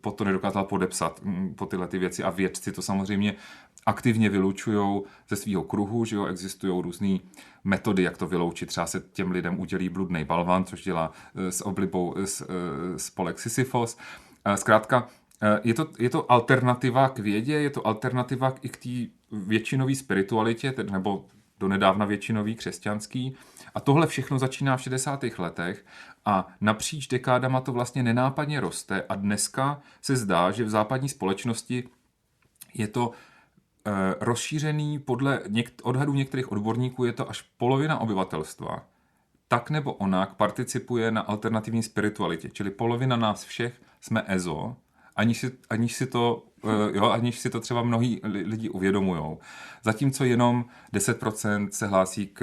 pod 0.02 0.12
to 0.12 0.24
nedokázal 0.24 0.64
podepsat, 0.64 1.22
mm, 1.24 1.54
po 1.56 1.66
tyhle 1.66 1.88
ty 1.88 1.98
věci 1.98 2.24
a 2.24 2.30
vědci 2.30 2.72
to 2.72 2.82
samozřejmě 2.82 3.36
aktivně 3.88 4.30
vylučují 4.30 5.02
ze 5.30 5.36
svého 5.36 5.64
kruhu, 5.64 6.06
že 6.06 6.16
jo, 6.16 6.26
existují 6.26 6.82
různé 6.82 7.18
metody, 7.64 8.04
jak 8.04 8.18
to 8.18 8.28
vyloučit. 8.28 8.70
Třeba 8.70 8.86
se 8.86 9.00
těm 9.00 9.32
lidem 9.32 9.60
udělí 9.60 9.90
bludný 9.90 10.24
balvan, 10.24 10.66
což 10.66 10.84
dělá 10.84 11.12
eh, 11.36 11.52
s 11.52 11.66
oblibou 11.66 12.16
eh, 12.18 13.00
spolek 13.00 13.40
Sisyphos. 13.40 13.98
Eh, 14.46 14.58
zkrátka, 14.58 15.08
je 15.64 15.74
to, 15.74 15.88
je 16.00 16.10
to 16.10 16.32
alternativa 16.32 17.10
k 17.10 17.20
vědě, 17.20 17.54
je 17.54 17.70
to 17.70 17.88
alternativa 17.88 18.56
i 18.62 18.70
k 18.70 18.78
té 18.78 19.14
většinové 19.32 19.96
spiritualitě, 19.96 20.74
nebo 20.92 21.26
donedávna 21.60 22.06
většinový 22.06 22.56
křesťanský. 22.56 23.36
A 23.76 23.80
tohle 23.80 24.08
všechno 24.08 24.40
začíná 24.40 24.78
v 24.78 24.82
60. 24.82 25.24
letech 25.38 25.86
a 26.26 26.48
napříč 26.62 27.08
dekádama 27.08 27.62
to 27.62 27.72
vlastně 27.72 28.04
nenápadně 28.04 28.60
roste 28.60 29.04
a 29.10 29.16
dneska 29.16 29.82
se 30.02 30.16
zdá, 30.16 30.52
že 30.52 30.64
v 30.64 30.70
západní 30.70 31.10
společnosti 31.10 31.84
je 32.74 32.88
to 32.88 33.12
rozšířený 34.20 35.00
podle 35.00 35.42
něk- 35.48 35.72
odhadů 35.84 36.14
některých 36.14 36.52
odborníků 36.52 37.06
je 37.06 37.14
to 37.14 37.30
až 37.30 37.42
polovina 37.42 38.00
obyvatelstva. 38.00 38.86
Tak 39.48 39.70
nebo 39.70 39.94
onak 39.94 40.34
participuje 40.34 41.12
na 41.12 41.22
alternativní 41.22 41.84
spiritualitě, 41.84 42.50
čili 42.50 42.70
polovina 42.72 43.16
nás 43.16 43.44
všech 43.44 43.82
jsme 44.02 44.24
EZO, 44.28 44.76
aniž 45.18 45.38
si, 45.40 45.52
aniž 45.70 45.94
si 45.94 46.06
to 46.06 46.44
Eh, 46.64 46.98
jo, 46.98 47.10
aniž 47.10 47.40
si 47.40 47.50
to 47.50 47.60
třeba 47.60 47.84
mnohí 47.84 48.22
lidi 48.24 48.70
uvědomují. 48.70 49.38
Zatímco 49.84 50.26
jenom 50.26 50.66
10% 50.94 51.70
se 51.72 51.88
hlásí 51.88 52.28
k 52.28 52.42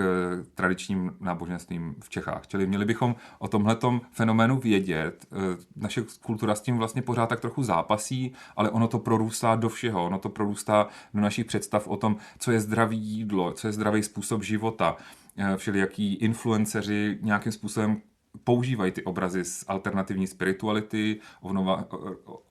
tradičním 0.55 1.17
náboženstvím 1.21 1.95
v 2.01 2.11
Čechách. 2.11 2.47
Čili 2.47 2.67
měli 2.67 2.85
bychom 2.85 3.17
o 3.39 3.49
tomhletom 3.49 4.01
fenoménu 4.13 4.59
vědět. 4.59 5.27
Eh, 5.33 5.37
naše 5.77 6.05
kultura 6.23 6.55
s 6.55 6.61
tím 6.61 6.79
vlastně 6.79 7.03
pořád 7.03 7.27
tak 7.27 7.41
trochu 7.41 7.63
zápasí, 7.63 8.33
ale 8.57 8.71
ono 8.71 8.89
to 8.89 8.99
prorůstá 8.99 9.57
do 9.57 9.69
všeho. 9.69 10.05
Ono 10.05 10.19
to 10.19 10.29
prorůstá 10.29 10.89
do 11.15 11.21
našich 11.21 11.47
představ 11.47 11.89
o 11.89 11.97
tom, 11.97 12.17
co 12.39 12.53
je 12.53 12.61
zdravý 12.61 12.99
jídlo, 12.99 13.53
co 13.53 13.67
je 13.67 13.73
zdravý 13.73 14.03
způsob 14.03 14.43
života 14.43 14.97
eh, 15.37 15.57
všelijaký 15.57 16.15
influenceři 16.15 17.19
nějakým 17.23 17.53
způsobem 17.53 18.01
používají 18.45 18.93
ty 18.93 19.03
obrazy 19.03 19.45
z 19.45 19.65
alternativní 19.69 20.27
spirituality, 20.27 21.21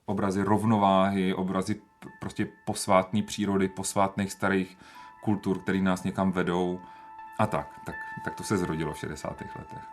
obrazy 0.06 0.44
rovnováhy, 0.44 1.34
obrazy 1.34 1.82
prostě 2.20 2.48
posvátné 2.66 3.24
přírody, 3.24 3.68
posvátných 3.68 4.32
starých 4.32 4.78
kultur, 5.24 5.60
které 5.60 5.82
nás 5.82 6.04
někam 6.04 6.32
vedou 6.32 6.80
a 7.40 7.48
tak. 7.48 7.68
Tak, 7.86 7.96
tak 8.26 8.36
to 8.36 8.44
se 8.44 8.58
zrodilo 8.58 8.94
v 8.94 8.98
60. 8.98 9.42
letech. 9.42 9.93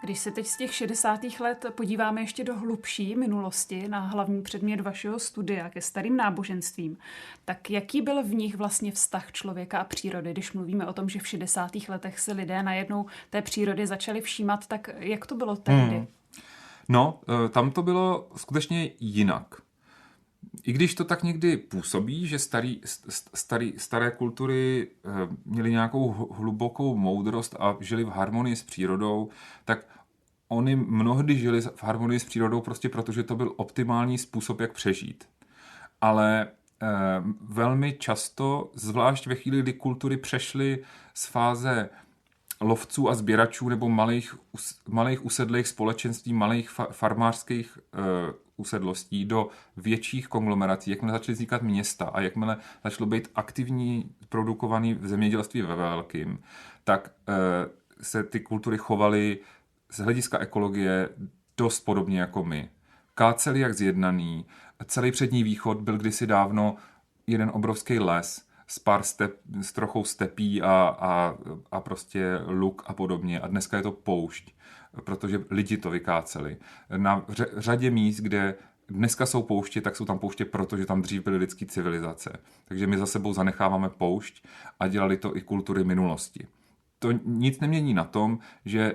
Když 0.00 0.18
se 0.18 0.30
teď 0.30 0.46
z 0.46 0.56
těch 0.56 0.74
60. 0.74 1.20
let 1.40 1.66
podíváme 1.74 2.20
ještě 2.20 2.44
do 2.44 2.56
hlubší 2.56 3.16
minulosti 3.16 3.88
na 3.88 4.00
hlavní 4.00 4.42
předmět 4.42 4.80
vašeho 4.80 5.18
studia 5.18 5.70
ke 5.70 5.80
starým 5.80 6.16
náboženstvím, 6.16 6.98
tak 7.44 7.70
jaký 7.70 8.02
byl 8.02 8.22
v 8.22 8.34
nich 8.34 8.56
vlastně 8.56 8.92
vztah 8.92 9.32
člověka 9.32 9.78
a 9.78 9.84
přírody? 9.84 10.32
Když 10.32 10.52
mluvíme 10.52 10.86
o 10.86 10.92
tom, 10.92 11.08
že 11.08 11.18
v 11.18 11.26
60. 11.26 11.70
letech 11.88 12.18
se 12.18 12.32
lidé 12.32 12.62
najednou 12.62 13.06
té 13.30 13.42
přírody 13.42 13.86
začali 13.86 14.20
všímat, 14.20 14.66
tak 14.66 14.90
jak 14.98 15.26
to 15.26 15.34
bylo 15.34 15.56
tehdy? 15.56 15.96
Hmm. 15.96 16.06
No, 16.88 17.20
eh, 17.28 17.48
tam 17.48 17.70
to 17.70 17.82
bylo 17.82 18.28
skutečně 18.36 18.90
jinak. 19.00 19.67
I 20.64 20.72
když 20.72 20.94
to 20.94 21.04
tak 21.04 21.22
někdy 21.22 21.56
působí, 21.56 22.26
že 22.26 22.38
starý, 22.38 22.80
starý, 23.34 23.72
staré 23.76 24.10
kultury 24.10 24.88
eh, 25.04 25.10
měly 25.44 25.70
nějakou 25.70 26.10
hlubokou 26.30 26.96
moudrost 26.96 27.56
a 27.58 27.76
žili 27.80 28.04
v 28.04 28.08
harmonii 28.08 28.56
s 28.56 28.62
přírodou, 28.62 29.28
tak 29.64 29.86
oni 30.48 30.76
mnohdy 30.76 31.38
žili 31.38 31.60
v 31.60 31.82
harmonii 31.82 32.20
s 32.20 32.24
přírodou 32.24 32.60
prostě 32.60 32.88
protože 32.88 33.22
to 33.22 33.36
byl 33.36 33.54
optimální 33.56 34.18
způsob, 34.18 34.60
jak 34.60 34.72
přežít. 34.72 35.24
Ale 36.00 36.48
eh, 36.82 36.86
velmi 37.40 37.96
často, 37.98 38.70
zvlášť 38.74 39.26
ve 39.26 39.34
chvíli, 39.34 39.62
kdy 39.62 39.72
kultury 39.72 40.16
přešly 40.16 40.84
z 41.14 41.26
fáze 41.26 41.90
lovců 42.60 43.08
a 43.08 43.14
sběračů 43.14 43.68
nebo 43.68 43.88
malých, 43.88 44.34
malých 44.88 45.24
usedlých 45.24 45.66
společenství, 45.66 46.32
malých 46.32 46.70
fa- 46.70 46.92
farmářských 46.92 47.78
uh, 47.78 48.34
usedlostí 48.58 49.24
do 49.24 49.48
větších 49.76 50.28
konglomerací, 50.28 50.90
jakmile 50.90 51.12
začaly 51.12 51.34
vznikat 51.34 51.62
města 51.62 52.04
a 52.04 52.20
jakmile 52.20 52.56
začalo 52.84 53.06
být 53.06 53.30
aktivní 53.34 54.10
produkovaný 54.28 54.94
v 54.94 55.06
zemědělství 55.06 55.62
ve 55.62 55.76
velkým, 55.76 56.38
tak 56.84 57.10
uh, 57.28 57.34
se 58.02 58.24
ty 58.24 58.40
kultury 58.40 58.78
chovaly 58.78 59.38
z 59.90 59.98
hlediska 59.98 60.38
ekologie 60.38 61.08
dost 61.56 61.80
podobně 61.80 62.20
jako 62.20 62.44
my. 62.44 62.70
Káceli 63.14 63.60
jak 63.60 63.74
zjednaný, 63.74 64.46
celý 64.86 65.10
přední 65.10 65.42
východ 65.42 65.80
byl 65.80 65.98
kdysi 65.98 66.26
dávno 66.26 66.76
jeden 67.26 67.50
obrovský 67.54 67.98
les, 67.98 68.48
s 68.66 68.78
pár 68.78 69.02
step, 69.02 69.40
s 69.60 69.72
trochou 69.72 70.04
stepí 70.04 70.62
a, 70.62 70.96
a, 71.00 71.34
a 71.72 71.80
prostě 71.80 72.40
luk 72.46 72.82
a 72.86 72.92
podobně. 72.92 73.40
A 73.40 73.46
dneska 73.46 73.76
je 73.76 73.82
to 73.82 73.92
poušť, 73.92 74.54
protože 75.04 75.44
lidi 75.50 75.76
to 75.76 75.90
vykáceli. 75.90 76.56
Na 76.96 77.24
řadě 77.56 77.90
míst, 77.90 78.20
kde 78.20 78.54
dneska 78.88 79.26
jsou 79.26 79.42
pouště, 79.42 79.80
tak 79.80 79.96
jsou 79.96 80.04
tam 80.04 80.18
pouště, 80.18 80.44
protože 80.44 80.86
tam 80.86 81.02
dřív 81.02 81.24
byly 81.24 81.36
lidské 81.36 81.66
civilizace. 81.66 82.38
Takže 82.64 82.86
my 82.86 82.98
za 82.98 83.06
sebou 83.06 83.32
zanecháváme 83.32 83.88
poušť 83.88 84.44
a 84.80 84.88
dělali 84.88 85.16
to 85.16 85.36
i 85.36 85.40
kultury 85.40 85.84
minulosti 85.84 86.46
to 86.98 87.12
nic 87.24 87.60
nemění 87.60 87.94
na 87.94 88.04
tom, 88.04 88.38
že 88.64 88.94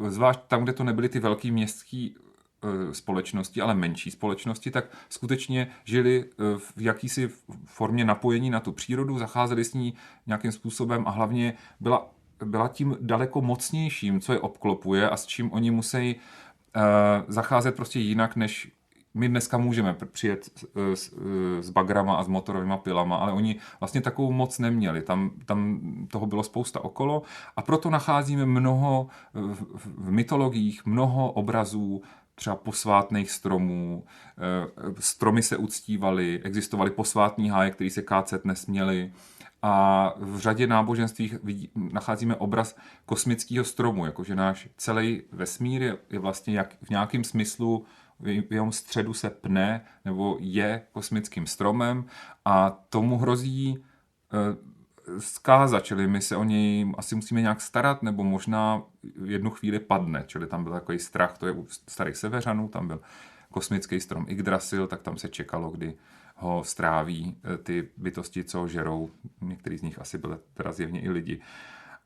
e, 0.00 0.10
zvlášť 0.10 0.40
tam, 0.48 0.62
kde 0.62 0.72
to 0.72 0.84
nebyly 0.84 1.08
ty 1.08 1.20
velký 1.20 1.50
městský 1.50 2.16
e, 2.16 2.94
společnosti, 2.94 3.60
ale 3.60 3.74
menší 3.74 4.10
společnosti, 4.10 4.70
tak 4.70 4.84
skutečně 5.08 5.70
žili 5.84 6.24
e, 6.24 6.58
v 6.58 6.80
jakýsi 6.80 7.30
formě 7.64 8.04
napojení 8.04 8.50
na 8.50 8.60
tu 8.60 8.72
přírodu, 8.72 9.18
zacházeli 9.18 9.64
s 9.64 9.74
ní 9.74 9.94
nějakým 10.26 10.52
způsobem 10.52 11.04
a 11.06 11.10
hlavně 11.10 11.54
byla, 11.80 12.10
byla 12.44 12.68
tím 12.68 12.96
daleko 13.00 13.40
mocnějším, 13.40 14.20
co 14.20 14.32
je 14.32 14.40
obklopuje 14.40 15.10
a 15.10 15.16
s 15.16 15.26
čím 15.26 15.52
oni 15.52 15.70
musí 15.70 16.16
zacházet 17.28 17.76
prostě 17.76 17.98
jinak, 17.98 18.36
než 18.36 18.72
my 19.14 19.28
dneska 19.28 19.58
můžeme 19.58 19.96
přijet 20.12 20.44
s, 20.44 20.66
s, 20.94 21.14
s 21.60 21.70
bagrama 21.70 22.16
a 22.16 22.24
s 22.24 22.28
motorovými 22.28 22.74
pilama, 22.82 23.16
ale 23.16 23.32
oni 23.32 23.56
vlastně 23.80 24.00
takovou 24.00 24.32
moc 24.32 24.58
neměli. 24.58 25.02
Tam, 25.02 25.30
tam 25.44 25.80
toho 26.10 26.26
bylo 26.26 26.42
spousta 26.42 26.84
okolo 26.84 27.22
a 27.56 27.62
proto 27.62 27.90
nacházíme 27.90 28.46
mnoho 28.46 29.08
v, 29.34 29.64
v 29.84 30.10
mytologiích, 30.10 30.86
mnoho 30.86 31.32
obrazů 31.32 32.02
třeba 32.36 32.56
posvátných 32.56 33.30
stromů, 33.30 34.04
eh, 34.38 34.94
stromy 34.98 35.42
se 35.42 35.56
uctívaly, 35.56 36.40
existovaly 36.44 36.90
posvátní 36.90 37.50
háje, 37.50 37.70
které 37.70 37.90
se 37.90 38.02
kácet 38.02 38.44
nesměly. 38.44 39.12
A 39.68 40.14
v 40.18 40.38
řadě 40.38 40.66
náboženstvích 40.66 41.42
vidí, 41.42 41.70
nacházíme 41.74 42.36
obraz 42.36 42.76
kosmického 43.06 43.64
stromu, 43.64 44.06
jakože 44.06 44.34
náš 44.34 44.68
celý 44.76 45.22
vesmír 45.32 45.82
je, 45.82 45.98
je 46.10 46.18
vlastně 46.18 46.54
jak 46.54 46.74
v 46.82 46.90
nějakém 46.90 47.24
smyslu 47.24 47.84
v 48.20 48.52
jeho 48.52 48.72
středu 48.72 49.14
se 49.14 49.30
pne 49.30 49.84
nebo 50.04 50.36
je 50.40 50.82
kosmickým 50.92 51.46
stromem 51.46 52.04
a 52.44 52.70
tomu 52.70 53.18
hrozí 53.18 53.68
e, 53.76 53.80
zkáza, 55.20 55.80
čili 55.80 56.08
my 56.08 56.20
se 56.22 56.36
o 56.36 56.44
něj 56.44 56.92
asi 56.98 57.14
musíme 57.14 57.40
nějak 57.40 57.60
starat, 57.60 58.02
nebo 58.02 58.24
možná 58.24 58.82
v 59.16 59.30
jednu 59.30 59.50
chvíli 59.50 59.78
padne, 59.78 60.24
čili 60.26 60.46
tam 60.46 60.64
byl 60.64 60.72
takový 60.72 60.98
strach, 60.98 61.38
to 61.38 61.46
je 61.46 61.52
u 61.52 61.66
starých 61.88 62.16
severanů, 62.16 62.68
tam 62.68 62.88
byl 62.88 63.00
kosmický 63.50 64.00
strom 64.00 64.26
Yggdrasil, 64.28 64.86
tak 64.86 65.02
tam 65.02 65.16
se 65.16 65.28
čekalo, 65.28 65.70
kdy 65.70 65.94
ho 66.36 66.64
stráví 66.64 67.36
e, 67.54 67.58
ty 67.58 67.88
bytosti, 67.96 68.44
co 68.44 68.68
žerou, 68.68 69.10
některý 69.40 69.78
z 69.78 69.82
nich 69.82 69.98
asi 69.98 70.18
byly 70.18 70.36
teda 70.54 70.72
zjevně 70.72 71.00
i 71.00 71.10
lidi. 71.10 71.40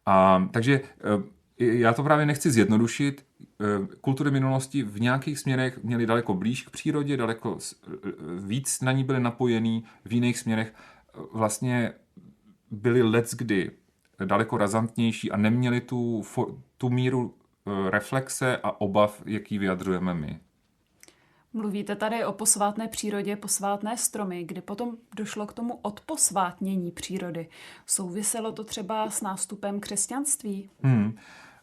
A, 0.06 0.48
takže 0.52 0.74
e, 0.74 1.40
já 1.60 1.92
to 1.92 2.02
právě 2.02 2.26
nechci 2.26 2.50
zjednodušit. 2.50 3.24
Eh, 3.40 3.96
kultury 4.00 4.30
minulosti 4.30 4.82
v 4.82 5.00
nějakých 5.00 5.38
směrech 5.38 5.82
měly 5.82 6.06
daleko 6.06 6.34
blíž 6.34 6.62
k 6.62 6.70
přírodě, 6.70 7.16
daleko 7.16 7.58
eh, 7.58 7.88
víc 8.46 8.80
na 8.80 8.92
ní 8.92 9.04
byly 9.04 9.20
napojený, 9.20 9.84
v 10.04 10.12
jiných 10.12 10.38
směrech 10.38 10.74
eh, 10.74 11.18
vlastně 11.32 11.92
byly 12.70 13.02
let's 13.02 13.34
kdy 13.34 13.70
daleko 14.24 14.58
razantnější 14.58 15.30
a 15.30 15.36
neměli 15.36 15.80
tu, 15.80 16.22
tu 16.76 16.90
míru 16.90 17.34
reflexe 17.90 18.56
a 18.56 18.80
obav, 18.80 19.22
jaký 19.26 19.58
vyjadřujeme 19.58 20.14
my. 20.14 20.40
Mluvíte 21.52 21.96
tady 21.96 22.24
o 22.24 22.32
posvátné 22.32 22.88
přírodě, 22.88 23.36
posvátné 23.36 23.96
stromy, 23.96 24.44
kdy 24.44 24.60
potom 24.60 24.96
došlo 25.16 25.46
k 25.46 25.52
tomu 25.52 25.78
odposvátnění 25.82 26.90
přírody. 26.90 27.48
Souviselo 27.86 28.52
to 28.52 28.64
třeba 28.64 29.10
s 29.10 29.20
nástupem 29.20 29.80
křesťanství? 29.80 30.70
Hmm. 30.82 31.16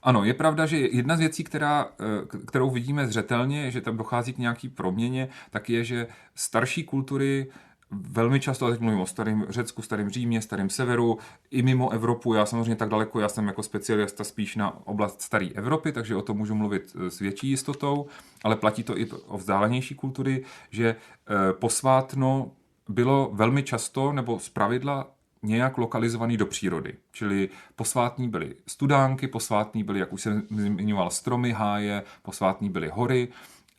Ano, 0.04 0.23
je 0.23 0.34
pravda, 0.34 0.65
že 0.65 0.78
jedna 0.78 1.15
z 1.15 1.19
věcí, 1.19 1.43
která, 1.43 1.89
eh, 2.00 2.38
kterou 2.45 2.69
vidíme 2.69 3.08
zřetelně, 3.08 3.71
že 3.71 3.82
tam 3.82 3.97
dochází 3.97 4.34
k 4.34 4.38
nějaký 4.38 4.69
proměně, 4.69 5.30
tak 5.50 5.69
je, 5.69 5.84
že 5.84 6.08
starší 6.36 6.84
kultury 6.84 7.47
velmi 7.91 8.39
často, 8.39 8.65
a 8.65 8.69
teď 8.71 8.80
mluvím 8.80 9.00
o 9.00 9.06
starém 9.06 9.45
Řecku, 9.50 9.82
starém 9.82 10.10
Římě, 10.10 10.41
starém 10.41 10.69
severu, 10.69 11.17
i 11.52 11.62
mimo 11.62 11.89
Evropu, 11.89 12.34
já 12.34 12.45
samozřejmě 12.45 12.76
tak 12.76 12.89
daleko, 12.89 13.19
já 13.19 13.30
jsem 13.30 13.47
jako 13.47 13.63
specialista 13.63 14.23
spíš 14.23 14.56
na 14.56 14.88
oblast 14.88 15.21
staré 15.21 15.50
Evropy, 15.56 15.91
takže 15.91 16.15
o 16.15 16.21
tom 16.21 16.38
můžu 16.38 16.56
mluvit 16.56 16.95
eh, 16.95 17.10
s 17.10 17.19
větší 17.19 17.50
jistotou, 17.50 18.08
ale 18.43 18.56
platí 18.56 18.84
to 18.84 19.00
i 19.00 19.10
o 19.28 19.38
vzdálenější 19.38 19.95
kultury, 19.95 20.43
že 20.69 20.89
eh, 20.89 21.54
posvátno 21.54 22.52
bylo 22.89 23.32
velmi 23.34 23.63
často 23.63 24.12
nebo 24.12 24.39
zpravidla 24.39 25.12
nějak 25.43 25.78
lokalizovaný 25.78 26.38
do 26.38 26.45
přírody. 26.45 26.95
Čili 27.12 27.50
posvátní 27.76 28.30
byly 28.30 28.56
studánky, 28.67 29.28
posvátní 29.28 29.84
byly, 29.84 30.00
jak 30.00 30.13
už 30.13 30.21
jsem 30.21 30.43
zmiňoval, 30.50 31.10
stromy, 31.10 31.52
háje, 31.52 32.04
posvátní 32.21 32.69
byly 32.69 32.89
hory 32.93 33.28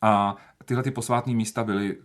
a 0.03 0.37
tyhle 0.65 0.83
ty 0.83 0.91
posvátní 0.91 1.35
místa 1.35 1.65
byly 1.65 1.97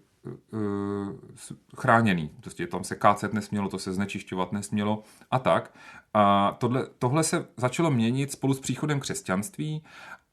chráněný. 1.78 2.32
Prostě 2.42 2.68
tam 2.68 2.84
se 2.84 2.96
kácet 2.96 3.34
nesmělo, 3.34 3.70
to 3.70 3.80
se 3.80 3.94
znečišťovat 3.94 4.52
nesmělo 4.52 5.04
a 5.32 5.40
tak. 5.40 5.74
A 6.14 6.52
tohle, 6.60 6.88
tohle 7.00 7.24
se 7.24 7.46
začalo 7.58 7.92
měnit 7.92 8.32
spolu 8.32 8.54
s 8.54 8.60
příchodem 8.60 9.00
křesťanství 9.00 9.84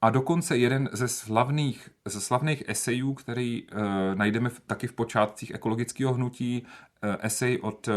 a 0.01 0.09
dokonce 0.09 0.57
jeden 0.57 0.89
ze 0.93 1.07
slavných, 1.07 1.89
ze 2.05 2.21
slavných 2.21 2.63
esejů, 2.67 3.13
který 3.13 3.63
uh, 3.63 3.79
najdeme 4.15 4.49
v, 4.49 4.59
taky 4.59 4.87
v 4.87 4.93
počátcích 4.93 5.51
ekologického 5.51 6.13
hnutí, 6.13 6.63
uh, 7.03 7.15
esej 7.19 7.59
od 7.61 7.89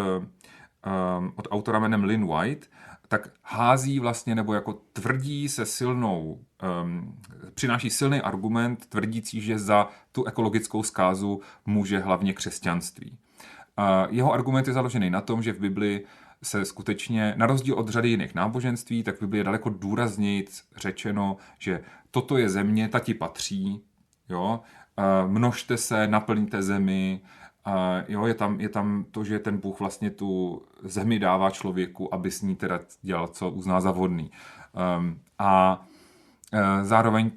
um, 0.86 1.32
od 1.36 1.48
autora 1.50 1.78
jménem 1.78 2.04
Lynn 2.04 2.26
White, 2.26 2.70
tak 3.08 3.28
hází 3.42 4.00
vlastně 4.00 4.34
nebo 4.34 4.54
jako 4.54 4.72
tvrdí 4.72 5.48
se 5.48 5.66
silnou, 5.66 6.44
um, 6.82 7.18
přináší 7.54 7.90
silný 7.90 8.20
argument 8.20 8.86
tvrdící, 8.86 9.40
že 9.40 9.58
za 9.58 9.88
tu 10.12 10.24
ekologickou 10.24 10.82
zkázu 10.82 11.40
může 11.66 11.98
hlavně 11.98 12.32
křesťanství. 12.32 13.18
A 13.76 14.06
jeho 14.10 14.32
argument 14.32 14.66
je 14.66 14.72
založený 14.72 15.10
na 15.10 15.20
tom, 15.20 15.42
že 15.42 15.52
v 15.52 15.60
Bibli 15.60 16.04
se 16.42 16.64
skutečně, 16.64 17.34
na 17.36 17.46
rozdíl 17.46 17.74
od 17.74 17.88
řady 17.88 18.08
jiných 18.08 18.34
náboženství, 18.34 19.02
tak 19.02 19.16
v 19.16 19.20
Bibli 19.20 19.38
je 19.38 19.44
daleko 19.44 19.70
důrazněji 19.70 20.46
řečeno, 20.76 21.36
že 21.58 21.80
toto 22.10 22.36
je 22.38 22.48
země, 22.48 22.88
ta 22.88 22.98
ti 22.98 23.14
patří, 23.14 23.80
jo, 24.28 24.60
množte 25.26 25.76
se, 25.76 26.08
naplňte 26.08 26.62
zemi, 26.62 27.20
a 27.64 28.02
jo, 28.08 28.26
je 28.26 28.34
tam, 28.34 28.60
je 28.60 28.68
tam 28.68 29.04
to, 29.10 29.24
že 29.24 29.38
ten 29.38 29.58
Bůh 29.58 29.80
vlastně 29.80 30.10
tu 30.10 30.62
zemi 30.82 31.18
dává 31.18 31.50
člověku, 31.50 32.14
aby 32.14 32.30
s 32.30 32.42
ní 32.42 32.56
teda 32.56 32.80
dělal, 33.02 33.26
co 33.26 33.50
uzná 33.50 33.80
za 33.80 33.90
vhodný. 33.90 34.30
Um, 34.98 35.20
a 35.38 35.82
zároveň 36.82 37.30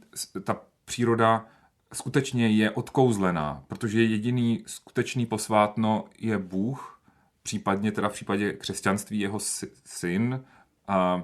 ta 0.43 0.61
příroda 0.85 1.45
skutečně 1.93 2.47
je 2.47 2.71
odkouzlená, 2.71 3.63
protože 3.67 4.03
jediný 4.03 4.63
skutečný 4.65 5.25
posvátno 5.25 6.05
je 6.19 6.37
Bůh, 6.37 7.01
případně 7.43 7.91
teda 7.91 8.09
v 8.09 8.13
případě 8.13 8.53
křesťanství 8.53 9.19
jeho 9.19 9.39
syn, 9.85 10.43
a, 10.87 11.23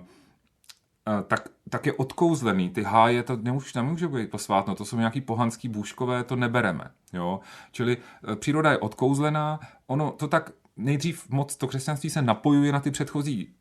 a, 1.06 1.22
tak, 1.22 1.50
tak 1.70 1.86
je 1.86 1.94
odkouzlený. 1.94 2.70
Ty 2.70 2.84
háje, 2.84 3.24
to 3.24 3.38
nemůže, 3.38 3.72
nemůže 3.76 4.08
být 4.08 4.32
posvátno, 4.32 4.76
to 4.76 4.86
jsou 4.86 4.98
nějaký 4.98 5.22
pohanský 5.22 5.70
bůžkové, 5.70 6.24
to 6.24 6.36
nebereme. 6.36 6.92
Jo? 7.14 7.40
Čili 7.72 7.98
e, 8.32 8.36
příroda 8.36 8.72
je 8.72 8.78
odkouzlená, 8.78 9.60
ono 9.88 10.12
to 10.12 10.28
tak 10.28 10.52
nejdřív 10.78 11.30
moc 11.30 11.56
to 11.56 11.68
křesťanství 11.68 12.10
se 12.10 12.22
napojuje 12.22 12.72
na 12.72 12.80
ty 12.80 12.92
předchozí 12.92 13.56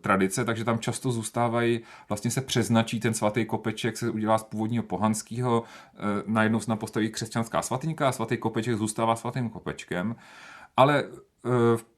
tradice, 0.00 0.44
takže 0.44 0.64
tam 0.64 0.78
často 0.78 1.12
zůstávají, 1.12 1.80
vlastně 2.08 2.30
se 2.30 2.40
přeznačí 2.40 3.00
ten 3.00 3.14
svatý 3.14 3.44
kopeček, 3.44 3.96
se 3.96 4.10
udělá 4.10 4.38
z 4.38 4.42
původního 4.42 4.84
pohanského, 4.84 5.64
e, 5.94 5.98
najednou 6.26 6.60
se 6.60 6.76
postaví 6.76 7.10
křesťanská 7.10 7.62
svatyňka 7.62 8.08
a 8.08 8.12
svatý 8.12 8.36
kopeček 8.36 8.76
zůstává 8.76 9.16
svatým 9.16 9.50
kopečkem. 9.50 10.16
Ale 10.76 11.04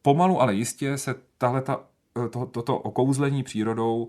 pomalu, 0.03 0.43
ale 0.43 0.55
jistě 0.55 0.99
se 0.99 1.15
tahle 1.39 1.63
ta 1.63 1.81
to, 2.31 2.47
toto 2.47 2.79
okouzlení 2.79 3.43
přírodou 3.43 4.09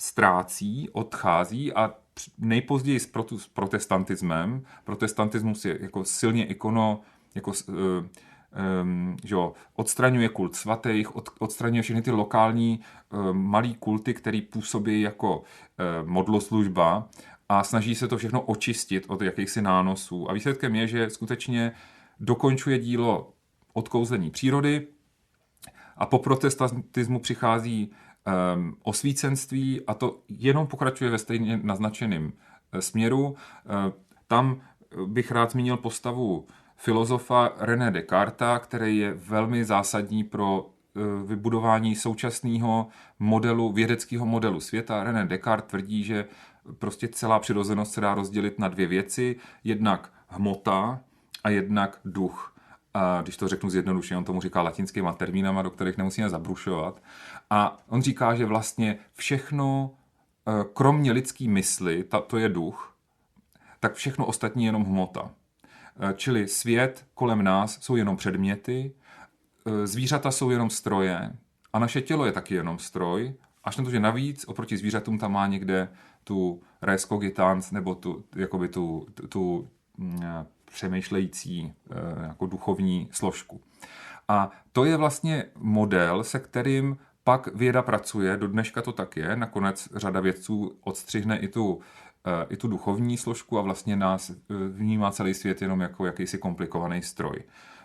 ztrácí, 0.00 0.88
odchází 0.92 1.72
a 1.72 1.94
nejpozději 2.38 3.00
s, 3.00 3.12
protestantismem, 3.54 4.64
protestantismus 4.84 5.64
je 5.64 5.78
jako 5.80 6.04
silně 6.04 6.46
ikono, 6.46 7.00
jako, 7.34 7.52
um, 8.82 9.16
že 9.24 9.34
jo, 9.34 9.52
odstraňuje 9.76 10.28
kult 10.28 10.56
svatých, 10.56 11.16
od, 11.16 11.28
odstraňuje 11.38 11.82
všechny 11.82 12.02
ty 12.02 12.10
lokální 12.10 12.80
uh, 13.10 13.32
malý 13.32 13.74
kulty, 13.74 14.14
které 14.14 14.40
působí 14.52 15.00
jako 15.00 15.38
uh, 15.38 15.44
modloslužba 16.08 17.08
a 17.48 17.64
snaží 17.64 17.94
se 17.94 18.08
to 18.08 18.18
všechno 18.18 18.40
očistit 18.40 19.04
od 19.08 19.22
jakýchsi 19.22 19.62
nánosů. 19.62 20.30
A 20.30 20.32
výsledkem 20.32 20.74
je, 20.74 20.86
že 20.86 21.10
skutečně 21.10 21.72
dokončuje 22.20 22.78
dílo 22.78 23.32
odkouzlení 23.72 24.30
přírody, 24.30 24.86
a 25.98 26.06
po 26.06 26.18
protestantismu 26.18 27.20
přichází 27.20 27.90
um, 28.56 28.76
osvícenství 28.82 29.80
a 29.86 29.94
to 29.94 30.18
jenom 30.28 30.66
pokračuje 30.66 31.10
ve 31.10 31.18
stejně 31.18 31.60
naznačeném 31.62 32.32
eh, 32.72 32.82
směru. 32.82 33.28
Uh, 33.28 33.36
tam 34.26 34.60
bych 35.06 35.30
rád 35.30 35.50
zmínil 35.50 35.76
postavu 35.76 36.46
filozofa 36.78 37.52
René 37.58 37.90
Descartes, 37.90 38.60
který 38.62 38.98
je 38.98 39.14
velmi 39.14 39.64
zásadní 39.64 40.24
pro 40.24 40.62
uh, 40.62 41.28
vybudování 41.28 41.96
současného 41.96 42.88
modelu, 43.18 43.72
vědeckého 43.72 44.26
modelu 44.26 44.60
světa. 44.60 45.04
René 45.04 45.26
Descartes 45.26 45.70
tvrdí, 45.70 46.04
že 46.04 46.24
prostě 46.78 47.08
celá 47.08 47.38
přirozenost 47.38 47.92
se 47.92 48.00
dá 48.00 48.14
rozdělit 48.14 48.58
na 48.58 48.68
dvě 48.68 48.86
věci, 48.86 49.36
jednak 49.64 50.12
hmota 50.28 51.00
a 51.44 51.50
jednak 51.50 52.00
duch 52.04 52.54
a 52.94 53.22
když 53.22 53.36
to 53.36 53.48
řeknu 53.48 53.70
zjednodušeně, 53.70 54.18
on 54.18 54.24
tomu 54.24 54.40
říká 54.40 54.62
latinskýma 54.62 55.12
termínama, 55.12 55.62
do 55.62 55.70
kterých 55.70 55.98
nemusíme 55.98 56.30
zabrušovat. 56.30 57.02
A 57.50 57.78
on 57.88 58.02
říká, 58.02 58.34
že 58.34 58.46
vlastně 58.46 58.98
všechno, 59.14 59.90
eh, 60.48 60.64
kromě 60.72 61.12
lidský 61.12 61.48
mysli, 61.48 62.04
to 62.26 62.36
je 62.36 62.48
duch, 62.48 62.94
tak 63.80 63.94
všechno 63.94 64.26
ostatní 64.26 64.64
je 64.64 64.68
jenom 64.68 64.84
hmota. 64.84 65.30
Eh, 66.00 66.14
čili 66.16 66.48
svět 66.48 67.06
kolem 67.14 67.42
nás 67.42 67.78
jsou 67.80 67.96
jenom 67.96 68.16
předměty, 68.16 68.92
eh, 69.66 69.86
zvířata 69.86 70.30
jsou 70.30 70.50
jenom 70.50 70.70
stroje 70.70 71.32
a 71.72 71.78
naše 71.78 72.00
tělo 72.00 72.26
je 72.26 72.32
taky 72.32 72.54
jenom 72.54 72.78
stroj, 72.78 73.34
až 73.64 73.76
na 73.76 73.84
to, 73.84 73.90
že 73.90 74.00
navíc 74.00 74.44
oproti 74.48 74.76
zvířatům 74.76 75.18
tam 75.18 75.32
má 75.32 75.46
někde 75.46 75.88
tu 76.24 76.62
res 76.82 77.06
cogitans 77.06 77.70
nebo 77.70 77.94
tu, 77.94 78.24
jakoby 78.36 78.68
tu, 78.68 79.06
tu, 79.14 79.26
tu 79.26 79.68
mm, 79.96 80.22
přemýšlející 80.64 81.72
eh, 81.90 81.94
jako 82.22 82.46
duchovní 82.46 83.08
složku. 83.10 83.60
A 84.28 84.50
to 84.72 84.84
je 84.84 84.96
vlastně 84.96 85.44
model, 85.56 86.24
se 86.24 86.38
kterým 86.38 86.98
pak 87.24 87.54
věda 87.54 87.82
pracuje, 87.82 88.36
do 88.36 88.48
dneška 88.48 88.82
to 88.82 88.92
tak 88.92 89.16
je, 89.16 89.36
nakonec 89.36 89.88
řada 89.94 90.20
vědců 90.20 90.78
odstřihne 90.80 91.38
i 91.38 91.48
tu, 91.48 91.80
i 92.50 92.56
tu 92.56 92.68
duchovní 92.68 93.16
složku 93.16 93.58
a 93.58 93.62
vlastně 93.62 93.96
nás 93.96 94.30
eh, 94.30 94.34
vnímá 94.68 95.10
celý 95.10 95.34
svět 95.34 95.62
jenom 95.62 95.80
jako 95.80 96.06
jakýsi 96.06 96.38
komplikovaný 96.38 97.02
stroj. 97.02 97.42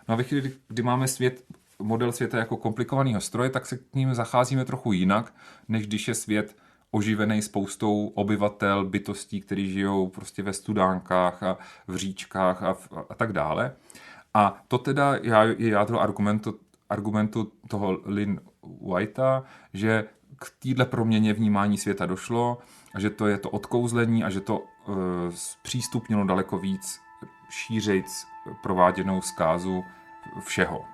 No 0.08 0.12
a 0.12 0.16
ve 0.16 0.22
chvíli, 0.22 0.52
kdy 0.68 0.82
máme 0.82 1.08
svět, 1.08 1.44
model 1.78 2.12
světa 2.12 2.38
jako 2.38 2.56
komplikovaného 2.56 3.20
stroje, 3.20 3.50
tak 3.50 3.66
se 3.66 3.76
k 3.76 3.94
ním 3.94 4.14
zacházíme 4.14 4.64
trochu 4.64 4.92
jinak, 4.92 5.34
než 5.68 5.86
když 5.86 6.08
je 6.08 6.14
svět 6.14 6.56
oživený 6.90 7.42
spoustou 7.42 8.06
obyvatel, 8.06 8.84
bytostí, 8.84 9.40
kteří 9.40 9.72
žijou 9.72 10.08
prostě 10.08 10.42
ve 10.42 10.52
studánkách 10.52 11.42
a 11.42 11.58
v 11.88 11.96
říčkách 11.96 12.62
a, 12.62 12.74
v, 12.74 12.88
a 13.10 13.14
tak 13.14 13.32
dále. 13.32 13.72
A 14.34 14.64
to 14.68 14.78
teda 14.78 15.14
je 15.14 15.68
jádro 15.70 16.00
argumentu, 16.00 16.58
argumentu 16.90 17.52
toho 17.68 18.00
Lynn 18.04 18.40
Whitea, 18.62 19.44
že 19.72 20.04
k 20.36 20.52
téhle 20.62 20.84
proměně 20.84 21.32
vnímání 21.32 21.78
světa 21.78 22.06
došlo 22.06 22.58
a 22.94 23.00
že 23.00 23.10
to 23.10 23.26
je 23.26 23.38
to 23.38 23.50
odkouzlení 23.50 24.24
a 24.24 24.30
že 24.30 24.40
to 24.40 24.64
e, 24.64 24.92
zpřístupnilo 25.30 26.24
daleko 26.24 26.58
víc 26.58 27.00
šířejc 27.50 28.26
prováděnou 28.62 29.20
zkázu 29.20 29.84
všeho. 30.40 30.93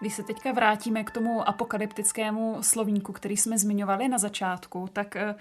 Když 0.00 0.14
se 0.14 0.22
teďka 0.22 0.52
vrátíme 0.52 1.04
k 1.04 1.10
tomu 1.10 1.48
apokalyptickému 1.48 2.56
slovníku, 2.60 3.12
který 3.12 3.36
jsme 3.36 3.58
zmiňovali 3.58 4.08
na 4.08 4.18
začátku, 4.18 4.88
tak 4.92 5.16
eh, 5.16 5.34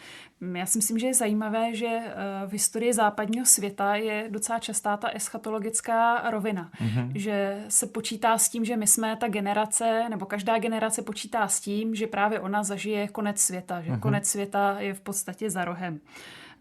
já 0.56 0.66
si 0.66 0.78
myslím, 0.78 1.00
že 1.00 1.08
je 1.08 1.14
zajímavé, 1.14 1.76
že 1.76 1.88
eh, 1.88 2.14
v 2.48 2.52
historii 2.52 2.94
západního 2.94 3.46
světa 3.46 3.96
je 3.96 4.28
docela 4.30 4.60
častá 4.60 4.98
ta 4.98 5.10
eschatologická 5.10 6.30
rovina. 6.30 6.72
Mm-hmm. 6.82 7.12
Že 7.16 7.64
se 7.68 7.88
počítá 7.88 8.38
s 8.38 8.50
tím, 8.50 8.66
že 8.66 8.78
my 8.78 8.88
jsme 8.88 9.16
ta 9.16 9.28
generace, 9.28 10.06
nebo 10.10 10.26
každá 10.26 10.60
generace 10.60 11.02
počítá 11.02 11.48
s 11.48 11.60
tím, 11.60 11.96
že 11.96 12.08
právě 12.08 12.40
ona 12.40 12.64
zažije 12.64 13.08
konec 13.08 13.40
světa, 13.40 13.82
že 13.82 13.92
mm-hmm. 13.92 14.00
konec 14.00 14.28
světa 14.28 14.76
je 14.80 14.94
v 14.94 15.02
podstatě 15.02 15.50
za 15.50 15.66
rohem. 15.66 16.00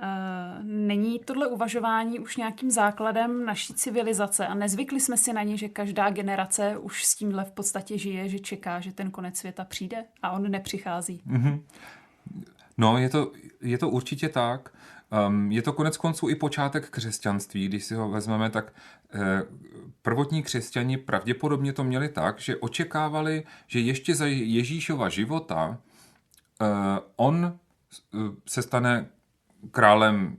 Eh, 0.01 0.59
není 0.63 1.19
tohle 1.19 1.47
uvažování 1.47 2.19
už 2.19 2.37
nějakým 2.37 2.71
základem 2.71 3.45
naší 3.45 3.75
civilizace 3.75 4.47
a 4.47 4.55
nezvykli 4.55 5.01
jsme 5.01 5.17
si 5.17 5.33
na 5.33 5.43
ně, 5.43 5.57
že 5.57 5.69
každá 5.69 6.11
generace 6.11 6.77
už 6.77 7.05
s 7.05 7.15
tímhle 7.15 7.45
v 7.45 7.53
podstatě 7.53 7.99
žije, 7.99 8.29
že 8.29 8.39
čeká, 8.39 8.81
že 8.81 8.93
ten 8.93 9.11
konec 9.11 9.37
světa 9.37 9.65
přijde 9.65 10.05
a 10.23 10.31
on 10.31 10.51
nepřichází. 10.51 11.23
Mm-hmm. 11.27 11.61
No, 12.79 12.99
je 12.99 13.09
to, 13.09 13.33
je 13.61 13.79
to 13.79 13.89
určitě 13.89 14.29
tak. 14.29 14.73
Um, 15.29 15.53
je 15.53 15.63
to 15.63 15.73
konec 15.73 15.97
konců 15.97 16.29
i 16.29 16.35
počátek 16.35 16.91
křesťanství. 16.91 17.69
Když 17.69 17.85
si 17.85 17.95
ho 17.95 18.11
vezmeme, 18.11 18.51
tak 18.51 18.73
eh, 19.15 19.43
prvotní 20.03 20.43
křesťani 20.43 20.97
pravděpodobně 20.97 21.73
to 21.73 21.85
měli 21.85 22.09
tak, 22.09 22.39
že 22.39 22.57
očekávali, 22.57 23.45
že 23.67 23.81
ještě 23.81 24.15
za 24.15 24.27
Ježíšova 24.27 25.09
života 25.09 25.79
eh, 26.63 26.67
on 27.17 27.59
eh, 28.15 28.19
se 28.47 28.63
stane 28.63 29.09
králem 29.71 30.37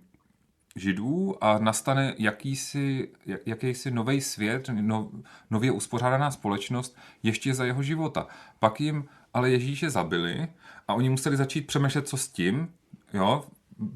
židů 0.75 1.43
a 1.43 1.57
nastane 1.57 2.13
jakýsi, 2.17 3.09
jakýsi 3.45 3.91
nový 3.91 4.21
svět, 4.21 4.69
no, 4.73 5.11
nově 5.49 5.71
uspořádaná 5.71 6.31
společnost 6.31 6.97
ještě 7.23 7.53
za 7.53 7.65
jeho 7.65 7.83
života. 7.83 8.27
Pak 8.59 8.81
jim 8.81 9.05
ale 9.33 9.49
Ježíše 9.49 9.89
zabili 9.89 10.47
a 10.87 10.93
oni 10.93 11.09
museli 11.09 11.37
začít 11.37 11.67
přemýšlet, 11.67 12.07
co 12.07 12.17
s 12.17 12.27
tím, 12.27 12.73
jo, 13.13 13.45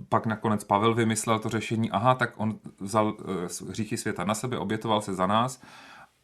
pak 0.09 0.25
nakonec 0.25 0.63
Pavel 0.63 0.95
vymyslel 0.95 1.39
to 1.39 1.49
řešení, 1.49 1.91
aha, 1.91 2.15
tak 2.15 2.33
on 2.37 2.59
vzal 2.79 3.07
uh, 3.07 3.69
hříchy 3.69 3.97
světa 3.97 4.23
na 4.23 4.35
sebe, 4.35 4.57
obětoval 4.57 5.01
se 5.01 5.13
za 5.13 5.27
nás. 5.27 5.61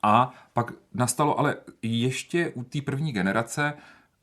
A 0.04 0.34
pak 0.54 0.72
nastalo 0.94 1.40
ale 1.40 1.56
ještě 1.82 2.50
u 2.50 2.64
té 2.64 2.82
první 2.82 3.12
generace 3.12 3.74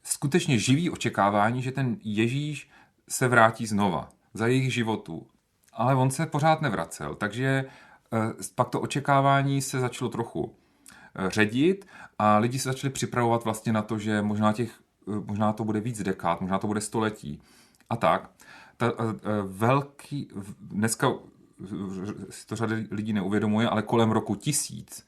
skutečně 0.03 0.59
živý 0.59 0.91
očekávání, 0.91 1.63
že 1.63 1.73
ten 1.73 1.97
Ježíš 2.05 2.71
se 3.09 3.29
vrátí 3.29 3.67
znova 3.67 4.09
za 4.37 4.47
jejich 4.47 4.75
životů. 4.75 5.27
Ale 5.73 5.95
on 5.95 6.11
se 6.11 6.27
pořád 6.27 6.63
nevracel, 6.63 7.15
takže 7.15 7.65
eh, 8.13 8.19
pak 8.55 8.69
to 8.69 8.81
očekávání 8.81 9.63
se 9.63 9.81
začalo 9.81 10.11
trochu 10.11 10.55
eh, 11.15 11.31
ředit 11.31 11.87
a 12.19 12.39
lidi 12.39 12.59
se 12.59 12.69
začali 12.69 12.93
připravovat 12.93 13.45
vlastně 13.45 13.73
na 13.73 13.83
to, 13.83 13.99
že 13.99 14.23
možná, 14.23 14.53
těch, 14.53 14.81
eh, 15.09 15.21
možná 15.25 15.53
to 15.53 15.65
bude 15.65 15.81
víc 15.81 16.03
dekád, 16.03 16.41
možná 16.41 16.59
to 16.59 16.67
bude 16.67 16.81
století. 16.81 17.43
A 17.91 17.97
tak. 17.97 18.31
Ta, 18.77 18.93
velký, 19.43 20.29
dneska 20.61 21.13
si 22.31 22.47
to 22.47 22.57
řada 22.57 22.77
lidí 22.91 23.13
neuvědomuje, 23.13 23.69
ale 23.69 23.83
kolem 23.83 24.11
roku 24.11 24.35
tisíc 24.35 25.07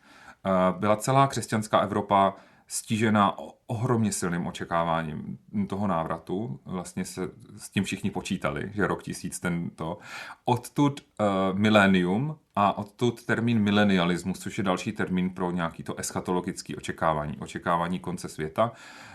byla 0.79 0.97
celá 0.97 1.27
křesťanská 1.27 1.79
Evropa 1.79 2.35
stížena 2.69 3.37
ohromně 3.67 4.13
silným 4.13 4.47
očekáváním 4.47 5.39
toho 5.69 5.87
návratu. 5.87 6.61
Vlastně 6.65 7.05
se 7.05 7.31
s 7.57 7.71
tím 7.71 7.85
všichni 7.85 8.11
počítali, 8.11 8.71
že 8.75 8.87
rok 8.87 9.03
tisíc 9.03 9.41
tento. 9.41 9.99
Odtud 10.45 11.01
uh, 11.01 11.27
milenium 11.59 12.39
a 12.57 12.79
odtud 12.79 13.25
termín 13.25 13.59
milenialismus, 13.59 14.39
což 14.39 14.59
je 14.59 14.65
další 14.65 14.93
termín 14.93 15.31
pro 15.31 15.51
nějaký 15.51 15.83
to 15.83 16.01
eschatologické 16.01 16.77
očekávání, 16.77 17.37
očekávání 17.39 17.99
konce 17.99 18.29
světa. 18.29 18.73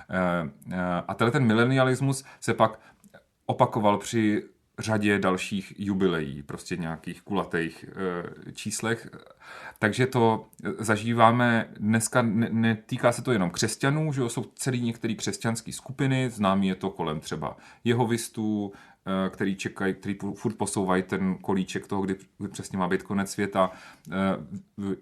Uh, 0.09 0.49
uh, 0.67 0.73
a 1.07 1.13
tenhle 1.13 1.31
ten 1.31 1.45
milenialismus 1.45 2.23
se 2.39 2.53
pak 2.53 2.79
opakoval 3.45 3.97
při 3.97 4.43
řadě 4.79 5.19
dalších 5.19 5.73
jubileí, 5.77 6.43
prostě 6.43 6.77
nějakých 6.77 7.21
kulatých 7.21 7.85
e, 8.47 8.51
číslech. 8.51 9.09
Takže 9.79 10.07
to 10.07 10.49
zažíváme 10.79 11.69
dneska, 11.79 12.21
netýká 12.51 13.11
se 13.11 13.21
to 13.21 13.31
jenom 13.31 13.49
křesťanů, 13.49 14.13
že 14.13 14.21
jo, 14.21 14.29
jsou 14.29 14.43
celý 14.55 14.81
některé 14.81 15.13
křesťanské 15.13 15.73
skupiny, 15.73 16.29
známý 16.29 16.67
je 16.67 16.75
to 16.75 16.89
kolem 16.89 17.19
třeba 17.19 17.57
jehovistů, 17.83 18.73
Eh, 18.73 18.92
který 19.29 19.55
čekají, 19.55 19.93
který 19.93 20.17
furt 20.35 20.57
posouvají 20.57 21.03
ten 21.03 21.35
kolíček 21.35 21.87
toho, 21.87 22.01
kdy, 22.01 22.15
kdy 22.37 22.47
přesně 22.47 22.77
má 22.77 22.87
být 22.87 23.03
konec 23.03 23.31
světa. 23.31 23.71
Eh, 24.11 24.15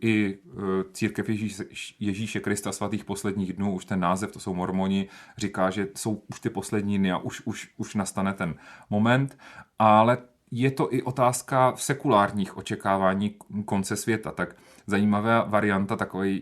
I 0.02 0.38
eh, 0.46 0.84
církev 0.94 1.30
Ježíš, 1.30 1.62
Ježíše 2.00 2.40
Krista 2.40 2.72
svatých 2.72 3.06
posledních 3.06 3.54
dnů, 3.54 3.74
už 3.74 3.86
ten 3.86 4.00
název, 4.00 4.32
to 4.32 4.40
jsou 4.40 4.54
mormoni, 4.54 5.08
říká, 5.38 5.70
že 5.70 5.88
jsou 5.96 6.24
už 6.28 6.40
ty 6.40 6.50
poslední 6.50 6.98
dny 6.98 7.12
a 7.12 7.18
už, 7.18 7.42
už, 7.46 7.70
už 7.78 7.96
nastane 7.96 8.34
ten 8.34 8.56
moment. 8.90 9.38
Ale 9.80 10.18
je 10.52 10.72
to 10.72 10.94
i 10.94 11.02
otázka 11.04 11.74
sekulárních 11.76 12.58
očekávání 12.58 13.36
konce 13.66 13.96
světa. 13.96 14.32
Tak 14.32 14.56
zajímavá 14.88 15.44
varianta, 15.44 15.96
takový 15.96 16.42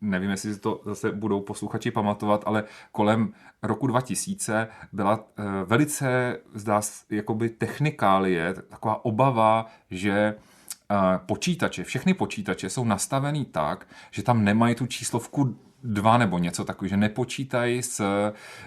nevím, 0.00 0.30
jestli 0.30 0.54
si 0.54 0.60
to 0.60 0.80
zase 0.84 1.12
budou 1.12 1.40
posluchači 1.40 1.90
pamatovat, 1.90 2.42
ale 2.46 2.64
kolem 2.92 3.32
roku 3.62 3.86
2000 3.86 4.68
byla 4.92 5.18
uh, 5.18 5.44
velice, 5.64 6.38
zdá 6.54 6.80
se, 6.80 7.04
jakoby 7.10 7.48
technikálie, 7.48 8.54
taková 8.54 9.04
obava, 9.04 9.66
že 9.90 10.34
uh, 10.90 10.96
počítače, 11.26 11.84
všechny 11.84 12.14
počítače 12.14 12.70
jsou 12.70 12.84
nastavený 12.84 13.44
tak, 13.44 13.88
že 14.10 14.22
tam 14.22 14.44
nemají 14.44 14.74
tu 14.74 14.86
číslovku 14.86 15.56
dva 15.86 16.18
nebo 16.18 16.38
něco 16.38 16.64
takového, 16.64 16.88
že 16.88 16.96
nepočítají 16.96 17.82
s, 17.82 18.00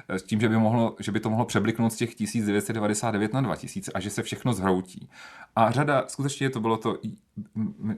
s 0.08 0.24
tím, 0.24 0.42
že 0.42 0.50
by, 0.50 0.58
mohlo, 0.58 0.96
že 1.00 1.12
by 1.12 1.20
to 1.20 1.30
mohlo 1.30 1.46
přebliknout 1.46 1.94
z 1.94 1.96
těch 1.96 2.16
1999 2.16 3.34
na 3.34 3.42
2000 3.42 3.92
a 3.92 4.00
že 4.00 4.10
se 4.10 4.24
všechno 4.24 4.54
zhroutí. 4.54 5.10
A 5.56 5.72
řada, 5.72 6.04
skutečně 6.08 6.50
to 6.50 6.60
bylo 6.60 6.78
to, 6.78 6.98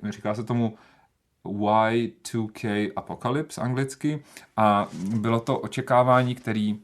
říká 0.09 0.33
se 0.33 0.43
tomu 0.43 0.77
Y2K 1.45 2.91
Apocalypse 2.95 3.61
anglicky 3.61 4.23
a 4.57 4.87
bylo 5.15 5.39
to 5.39 5.59
očekávání, 5.59 6.35
který 6.35 6.79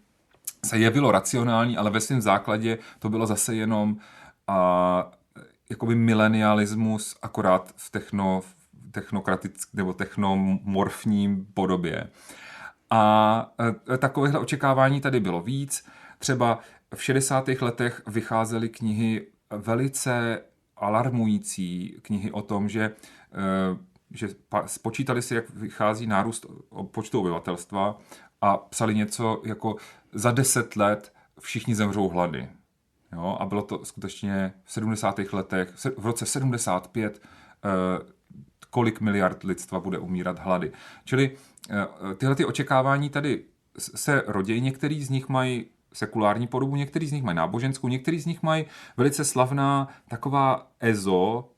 se 0.66 0.78
jevilo 0.78 1.12
racionální, 1.12 1.78
ale 1.78 1.90
ve 1.90 2.02
svém 2.02 2.22
základě 2.22 2.78
to 3.00 3.10
bylo 3.10 3.28
zase 3.28 3.56
jenom 3.56 3.98
a, 4.48 5.12
jakoby 5.70 5.96
milenialismus 5.96 7.18
akorát 7.22 7.74
v 7.76 7.90
techno, 7.90 8.42
technokratické 8.92 9.78
nebo 9.78 9.94
technomorfním 9.94 11.48
podobě. 11.54 12.10
A 12.90 13.52
e, 13.94 13.98
takovéhle 13.98 14.40
očekávání 14.40 15.02
tady 15.02 15.20
bylo 15.20 15.42
víc. 15.42 15.86
Třeba 16.20 16.60
v 16.96 17.04
60. 17.04 17.48
letech 17.62 18.02
vycházely 18.08 18.70
knihy 18.70 19.28
velice 19.50 20.42
alarmující 20.78 21.96
knihy 22.02 22.32
o 22.32 22.42
tom, 22.42 22.70
že 22.70 22.84
e, 22.84 22.92
že 24.12 24.28
spočítali 24.66 25.22
si, 25.22 25.36
jak 25.36 25.50
vychází 25.50 26.08
nárůst 26.08 26.46
počtu 26.92 27.20
obyvatelstva 27.20 27.98
a 28.42 28.58
psali 28.58 28.96
něco 28.96 29.42
jako 29.46 29.76
za 30.14 30.32
deset 30.32 30.76
let 30.76 31.14
všichni 31.40 31.76
zemřou 31.76 32.10
hlady. 32.10 32.50
Jo? 33.14 33.38
A 33.40 33.46
bylo 33.46 33.62
to 33.62 33.86
skutečně 33.86 34.54
v 34.64 34.72
70. 34.72 35.20
letech, 35.34 35.74
v 35.98 36.06
roce 36.06 36.26
75, 36.26 37.22
eh, 37.22 37.70
kolik 38.70 39.02
miliard 39.02 39.44
lidstva 39.44 39.80
bude 39.80 39.98
umírat 39.98 40.40
hlady. 40.40 40.72
Čili 41.06 41.38
eh, 41.70 42.16
tyhle 42.16 42.36
ty 42.36 42.46
očekávání 42.46 43.10
tady 43.10 43.44
se 43.78 44.24
rodí, 44.28 44.62
některý 44.62 45.04
z 45.04 45.10
nich 45.10 45.30
mají 45.30 45.66
sekulární 45.98 46.48
podobu, 46.48 46.76
některý 46.76 47.08
z 47.08 47.12
nich 47.12 47.24
mají 47.24 47.36
náboženskou, 47.38 47.88
některý 47.88 48.20
z 48.20 48.26
nich 48.26 48.44
mají 48.44 48.66
velice 48.98 49.26
slavná 49.26 49.88
taková 50.08 50.68
EZO 50.80 51.50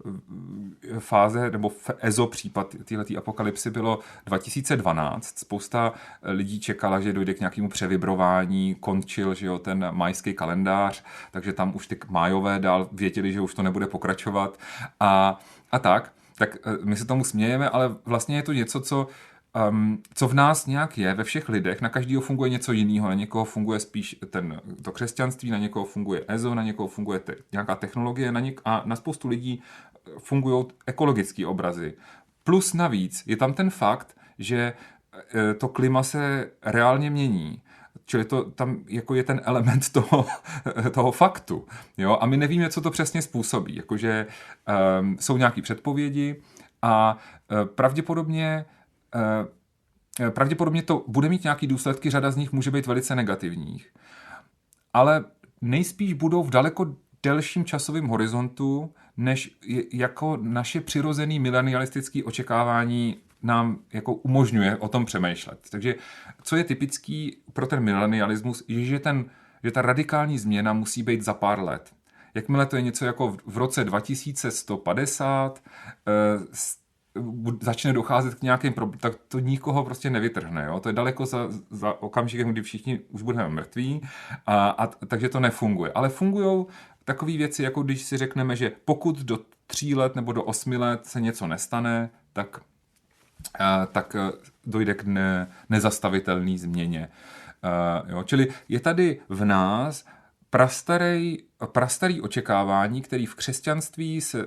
fáze, 1.00 1.52
nebo 1.52 1.72
EZO 2.00 2.28
případ. 2.28 2.76
Této 2.84 3.18
apokalypsy 3.18 3.70
bylo 3.70 4.00
2012. 4.26 5.40
Spousta 5.40 5.94
lidí 6.24 6.60
čekala, 6.60 7.00
že 7.00 7.14
dojde 7.14 7.34
k 7.34 7.40
nějakému 7.40 7.70
převibrování, 7.70 8.76
končil 8.80 9.34
že 9.34 9.46
jo, 9.46 9.60
ten 9.60 9.88
majský 9.92 10.34
kalendář, 10.34 11.04
takže 11.32 11.54
tam 11.54 11.76
už 11.76 11.88
ty 11.88 11.98
májové 12.10 12.60
dál 12.60 12.90
věděli, 12.92 13.34
že 13.34 13.42
už 13.42 13.54
to 13.54 13.64
nebude 13.64 13.88
pokračovat. 13.88 14.60
A, 15.00 15.40
a 15.72 15.80
tak. 15.80 16.14
Tak 16.38 16.58
eh, 16.66 16.78
my 16.84 16.96
se 16.96 17.06
tomu 17.06 17.24
smějeme, 17.24 17.70
ale 17.70 17.96
vlastně 18.06 18.36
je 18.36 18.44
to 18.44 18.54
něco, 18.54 18.82
co 18.82 19.08
um, 19.70 20.02
co 20.14 20.28
v 20.28 20.34
nás 20.34 20.66
nějak 20.66 20.98
je, 20.98 21.14
ve 21.14 21.24
všech 21.24 21.50
lidech, 21.50 21.82
na 21.82 21.90
každého 21.90 22.22
funguje 22.22 22.50
něco 22.50 22.72
jiného, 22.72 23.08
na 23.08 23.14
někoho 23.14 23.46
funguje 23.46 23.80
spíš 23.80 24.16
ten, 24.30 24.62
to 24.82 24.92
křesťanství, 24.92 25.52
na 25.52 25.58
někoho 25.58 25.86
funguje 25.86 26.26
EZO, 26.28 26.56
na 26.56 26.64
někoho 26.64 26.88
funguje 26.88 27.20
te, 27.20 27.36
nějaká 27.52 27.76
technologie 27.76 28.32
na 28.32 28.40
něk, 28.40 28.62
a 28.66 28.84
na 28.86 28.96
spoustu 28.96 29.28
lidí 29.28 29.62
fungují 30.18 30.66
ekologické 30.88 31.48
obrazy. 31.48 31.94
Plus 32.44 32.74
navíc 32.74 33.24
je 33.26 33.38
tam 33.38 33.54
ten 33.54 33.70
fakt, 33.70 34.18
že 34.40 34.74
e, 35.36 35.54
to 35.54 35.68
klima 35.68 36.04
se 36.04 36.52
reálně 36.62 37.10
mění. 37.10 37.62
Čili 38.06 38.26
to 38.26 38.52
tam 38.52 38.84
jako 38.88 39.16
je 39.16 39.24
ten 39.24 39.42
element 39.44 39.90
toho, 39.94 40.26
toho 40.92 41.12
faktu. 41.12 41.68
Jo? 41.98 42.18
A 42.22 42.26
my 42.26 42.38
nevíme, 42.38 42.70
co 42.70 42.82
to 42.82 42.92
přesně 42.92 43.22
způsobí. 43.22 43.76
Jakože 43.76 44.28
um, 45.02 45.18
jsou 45.20 45.38
nějaké 45.38 45.62
předpovědi 45.62 46.42
a 46.82 47.18
uh, 47.52 47.66
pravděpodobně 47.66 48.66
Eh, 48.66 48.66
eh, 48.66 48.79
pravděpodobně 50.30 50.84
to 50.84 51.06
bude 51.08 51.30
mít 51.30 51.44
nějaký 51.44 51.68
důsledky, 51.68 52.10
řada 52.10 52.32
z 52.32 52.38
nich 52.38 52.52
může 52.52 52.72
být 52.72 52.88
velice 52.88 53.16
negativních, 53.16 53.94
ale 54.94 55.26
nejspíš 55.62 56.14
budou 56.14 56.44
v 56.44 56.50
daleko 56.50 56.96
delším 57.24 57.66
časovém 57.66 58.08
horizontu, 58.08 58.94
než 59.18 59.58
jako 59.94 60.38
naše 60.42 60.82
přirozené 60.82 61.40
milenialistické 61.40 62.24
očekávání 62.24 63.18
nám 63.44 63.80
jako 63.94 64.14
umožňuje 64.14 64.78
o 64.78 64.88
tom 64.88 65.06
přemýšlet. 65.06 65.60
Takže 65.72 65.96
co 66.44 66.56
je 66.56 66.64
typický 66.64 67.38
pro 67.54 67.68
ten 67.68 67.80
milenialismus, 67.80 68.64
je, 68.68 68.86
že, 68.86 69.00
ten, 69.00 69.26
že 69.64 69.72
ta 69.72 69.82
radikální 69.82 70.40
změna 70.40 70.74
musí 70.74 71.04
být 71.04 71.22
za 71.22 71.34
pár 71.34 71.60
let. 71.60 71.94
Jakmile 72.34 72.66
to 72.66 72.76
je 72.76 72.82
něco 72.82 73.06
jako 73.06 73.38
v 73.46 73.58
roce 73.58 73.84
2150, 73.84 75.64
začne 77.62 77.94
docházet 77.94 78.36
k 78.36 78.42
nějakým 78.42 78.74
problémům, 78.74 79.00
tak 79.00 79.14
to 79.28 79.40
nikoho 79.40 79.86
prostě 79.86 80.10
nevytrhne. 80.10 80.66
Jo? 80.66 80.80
To 80.80 80.90
je 80.90 80.94
daleko 80.94 81.26
za, 81.26 81.50
za 81.70 82.02
okamžikem, 82.02 82.50
kdy 82.50 82.62
všichni 82.62 83.00
už 83.10 83.22
budeme 83.22 83.50
mrtví, 83.50 84.02
a, 84.46 84.70
a, 84.70 84.88
takže 84.88 85.30
to 85.30 85.40
nefunguje. 85.40 85.92
Ale 85.92 86.10
fungují 86.10 86.66
takové 87.06 87.38
věci, 87.38 87.64
jako 87.64 87.84
když 87.84 88.02
si 88.02 88.18
řekneme, 88.18 88.56
že 88.56 88.72
pokud 88.86 89.20
do 89.20 89.40
tří 89.68 89.96
let 89.96 90.16
nebo 90.16 90.34
do 90.34 90.44
osmi 90.44 90.78
let 90.78 91.06
se 91.06 91.22
něco 91.22 91.48
nestane, 91.48 92.10
tak, 92.34 92.62
a, 93.60 93.86
tak 93.86 94.16
dojde 94.66 94.94
k 94.94 95.04
ne, 95.04 95.52
nezastavitelné 95.70 96.58
změně. 96.58 97.10
A, 97.64 98.04
jo? 98.08 98.24
Čili 98.24 98.48
je 98.70 98.80
tady 98.80 99.20
v 99.30 99.46
nás 99.46 100.06
prastarý, 100.50 101.38
prastarý 101.66 102.22
očekávání, 102.22 103.02
který 103.02 103.26
v 103.26 103.36
křesťanství 103.36 104.22
se 104.22 104.46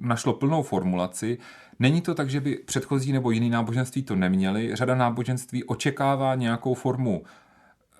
našlo 0.00 0.32
plnou 0.32 0.62
formulaci. 0.62 1.38
Není 1.78 2.00
to 2.00 2.14
tak, 2.14 2.30
že 2.30 2.40
by 2.40 2.56
předchozí 2.56 3.12
nebo 3.12 3.30
jiný 3.30 3.50
náboženství 3.50 4.02
to 4.02 4.16
neměli. 4.16 4.76
Řada 4.76 4.94
náboženství 4.94 5.64
očekává 5.64 6.34
nějakou 6.34 6.74
formu 6.74 7.22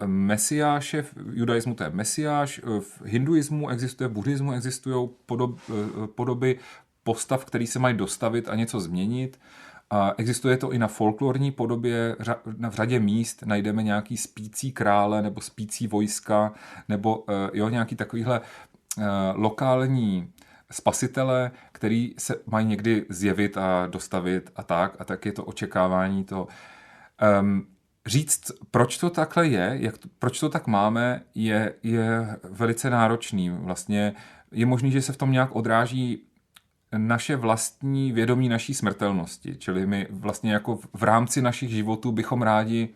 eh, 0.00 0.06
mesiáše, 0.06 1.02
v 1.02 1.14
judaismu 1.32 1.74
to 1.74 1.84
je 1.84 1.90
mesiáš, 1.90 2.60
eh, 2.64 2.80
v 2.80 3.02
hinduismu 3.04 3.68
existuje, 3.68 4.08
v 4.08 4.12
buddhismu 4.12 4.52
existují 4.52 5.08
podob, 5.26 5.58
eh, 5.70 6.06
podoby 6.06 6.58
postav, 7.04 7.44
který 7.44 7.66
se 7.66 7.78
mají 7.78 7.96
dostavit 7.96 8.48
a 8.48 8.54
něco 8.54 8.80
změnit. 8.80 9.40
A 9.90 10.12
existuje 10.16 10.56
to 10.56 10.72
i 10.72 10.78
na 10.78 10.88
folklorní 10.88 11.52
podobě, 11.52 12.16
v 12.68 12.74
řadě 12.74 13.00
míst 13.00 13.42
najdeme 13.46 13.82
nějaký 13.82 14.16
spící 14.16 14.72
krále 14.72 15.22
nebo 15.22 15.40
spící 15.40 15.86
vojska, 15.86 16.52
nebo 16.88 17.24
jo, 17.52 17.68
nějaký 17.68 17.96
takovýhle 17.96 18.40
lokální 19.34 20.32
spasitele, 20.70 21.50
který 21.72 22.14
se 22.18 22.36
mají 22.46 22.66
někdy 22.66 23.06
zjevit 23.08 23.56
a 23.56 23.86
dostavit 23.86 24.50
a 24.56 24.62
tak, 24.62 24.96
a 24.98 25.04
tak 25.04 25.26
je 25.26 25.32
to 25.32 25.44
očekávání 25.44 26.24
to. 26.24 26.48
Um, 27.40 27.66
říct, 28.06 28.52
proč 28.70 28.98
to 28.98 29.10
takhle 29.10 29.46
je, 29.46 29.76
jak 29.80 29.98
to, 29.98 30.08
proč 30.18 30.40
to 30.40 30.48
tak 30.48 30.66
máme, 30.66 31.22
je, 31.34 31.74
je 31.82 32.36
velice 32.42 32.90
náročný. 32.90 33.50
Vlastně 33.50 34.14
je 34.52 34.66
možný, 34.66 34.90
že 34.90 35.02
se 35.02 35.12
v 35.12 35.16
tom 35.16 35.32
nějak 35.32 35.56
odráží 35.56 36.22
naše 36.96 37.36
vlastní 37.36 38.12
vědomí 38.12 38.48
naší 38.48 38.74
smrtelnosti. 38.74 39.56
Čili 39.56 39.86
my 39.86 40.06
vlastně 40.10 40.52
jako 40.52 40.78
v 40.92 41.02
rámci 41.02 41.42
našich 41.42 41.70
životů 41.70 42.12
bychom 42.12 42.42
rádi 42.42 42.88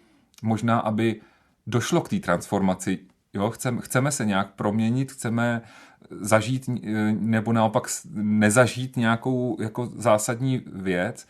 možná, 0.42 0.78
aby 0.78 1.20
došlo 1.66 2.00
k 2.00 2.09
té 2.09 2.18
transformaci. 2.18 2.98
Jo, 3.35 3.50
chceme, 3.50 3.81
chceme 3.81 4.12
se 4.12 4.24
nějak 4.26 4.50
proměnit, 4.54 5.12
chceme 5.12 5.62
zažít 6.10 6.68
nebo 7.10 7.52
naopak 7.52 7.88
nezažít 8.14 8.96
nějakou 8.96 9.56
jako 9.60 9.86
zásadní 9.86 10.62
věc. 10.72 11.26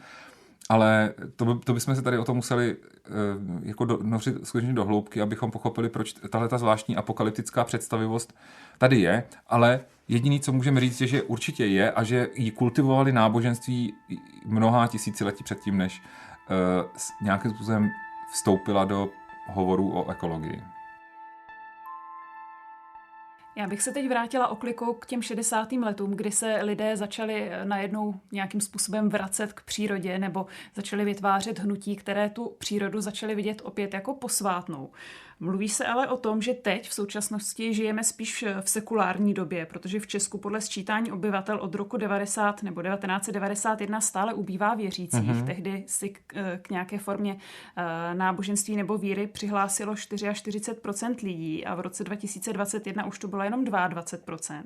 ale 0.69 1.15
to, 1.37 1.45
by, 1.45 1.65
to 1.65 1.75
bychom 1.75 1.95
se 1.97 2.03
tady 2.03 2.19
o 2.19 2.25
tom 2.25 2.37
museli 2.37 2.77
uh, 2.77 3.69
jako 3.69 3.85
do, 3.85 3.99
nořit 4.03 4.47
skutečně 4.47 4.73
do 4.73 4.85
hloubky, 4.85 5.21
abychom 5.21 5.51
pochopili, 5.51 5.89
proč 5.89 6.13
tahle 6.13 6.49
ta 6.49 6.59
zvláštní 6.59 6.97
apokalyptická 6.97 7.65
představivost 7.65 8.35
tady 8.79 9.01
je, 9.01 9.25
ale 9.47 9.81
jediný, 10.09 10.41
co 10.41 10.53
můžeme 10.53 10.81
říct, 10.81 11.01
je, 11.01 11.07
že 11.07 11.23
určitě 11.23 11.67
je 11.67 11.93
a 11.93 12.05
že 12.05 12.29
ji 12.35 12.51
kultivovali 12.51 13.13
náboženství 13.13 13.95
mnohá 14.47 14.87
tisíciletí 14.87 15.45
předtím, 15.45 15.77
než 15.77 16.03
uh, 16.03 16.87
nějakým 17.23 17.51
způsobem 17.51 17.91
vstoupila 18.33 18.85
do 18.85 19.09
hovorů 19.47 19.99
o 19.99 20.11
ekologii. 20.11 20.63
Já 23.59 23.67
bych 23.67 23.83
se 23.83 23.93
teď 23.93 24.09
vrátila 24.09 24.49
oklikou 24.49 24.93
k 24.93 25.07
těm 25.07 25.23
60. 25.23 25.73
letům, 25.73 26.11
kdy 26.11 26.31
se 26.31 26.59
lidé 26.63 26.97
začali 26.97 27.51
najednou 27.65 28.15
nějakým 28.33 28.61
způsobem 28.61 29.09
vracet 29.09 29.53
k 29.53 29.63
přírodě 29.63 30.19
nebo 30.19 30.47
začali 30.75 31.05
vytvářet 31.05 31.59
hnutí, 31.59 31.97
které 31.97 32.31
tu 32.31 32.55
přírodu 32.59 33.01
začaly 33.01 33.35
vidět 33.35 33.63
opět 33.65 33.95
jako 33.95 34.15
posvátnou. 34.15 34.91
Mluví 35.41 35.69
se 35.69 35.87
ale 35.87 36.09
o 36.09 36.17
tom, 36.17 36.43
že 36.43 36.55
teď 36.55 36.89
v 36.89 36.95
současnosti 36.95 37.75
žijeme 37.75 38.05
spíš 38.05 38.45
v 38.61 38.71
sekulární 38.71 39.35
době, 39.35 39.67
protože 39.67 40.01
v 40.01 40.07
Česku 40.07 40.39
podle 40.39 40.61
sčítání 40.61 41.13
obyvatel 41.13 41.59
od 41.61 41.75
roku 41.75 41.97
90 41.97 42.63
nebo 42.63 42.83
1991 42.83 44.01
stále 44.01 44.35
ubývá 44.35 44.75
věřících. 44.75 45.21
Mm-hmm. 45.21 45.47
Tehdy 45.47 45.85
si 45.87 46.09
k, 46.09 46.23
k 46.63 46.71
nějaké 46.71 46.99
formě 46.99 47.33
uh, 47.33 48.19
náboženství 48.19 48.77
nebo 48.77 48.99
víry 48.99 49.27
přihlásilo 49.27 49.95
44% 49.95 51.15
lidí 51.23 51.67
a 51.67 51.75
v 51.75 51.81
roce 51.81 52.05
2021 52.05 53.07
už 53.07 53.19
to 53.19 53.29
bylo 53.29 53.43
jenom 53.43 53.65
22%. 53.65 54.63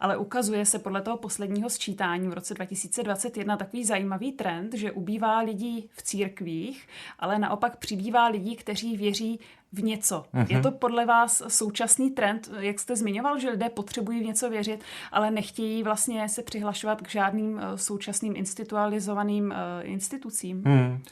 Ale 0.00 0.16
ukazuje 0.16 0.66
se 0.66 0.78
podle 0.78 1.02
toho 1.02 1.16
posledního 1.16 1.70
sčítání 1.70 2.28
v 2.28 2.32
roce 2.32 2.54
2021 2.54 3.56
takový 3.56 3.84
zajímavý 3.84 4.32
trend, 4.32 4.74
že 4.74 4.92
ubývá 4.92 5.38
lidí 5.38 5.90
v 5.92 6.02
církvích, 6.02 6.88
ale 7.18 7.38
naopak 7.38 7.76
přibývá 7.76 8.26
lidí, 8.26 8.56
kteří 8.56 8.96
věří 8.96 9.40
v 9.74 9.82
něco. 9.82 10.24
Mm-hmm. 10.34 10.46
Je 10.48 10.60
to 10.60 10.70
podle 10.70 11.06
vás 11.06 11.42
současný 11.48 12.10
trend, 12.10 12.50
jak 12.58 12.78
jste 12.78 12.96
zmiňoval, 12.96 13.38
že 13.38 13.50
lidé 13.50 13.68
potřebují 13.68 14.20
v 14.20 14.26
něco 14.26 14.50
věřit, 14.50 14.84
ale 15.12 15.30
nechtějí 15.30 15.82
vlastně 15.82 16.28
se 16.28 16.42
přihlašovat 16.42 17.02
k 17.02 17.10
žádným 17.10 17.60
eh, 17.62 17.78
současným 17.78 18.36
institualizovaným 18.36 19.44
uh, 19.44 19.54
institucím? 19.82 20.62
Mm. 20.66 21.02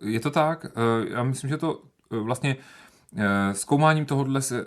Je 0.00 0.20
to 0.20 0.30
tak. 0.30 0.66
Eh, 0.66 1.10
já 1.10 1.22
myslím, 1.22 1.50
že 1.50 1.56
to 1.56 1.82
vlastně 2.10 2.56
Zkoumáním 3.52 4.06
tohohle 4.06 4.42
se, 4.42 4.66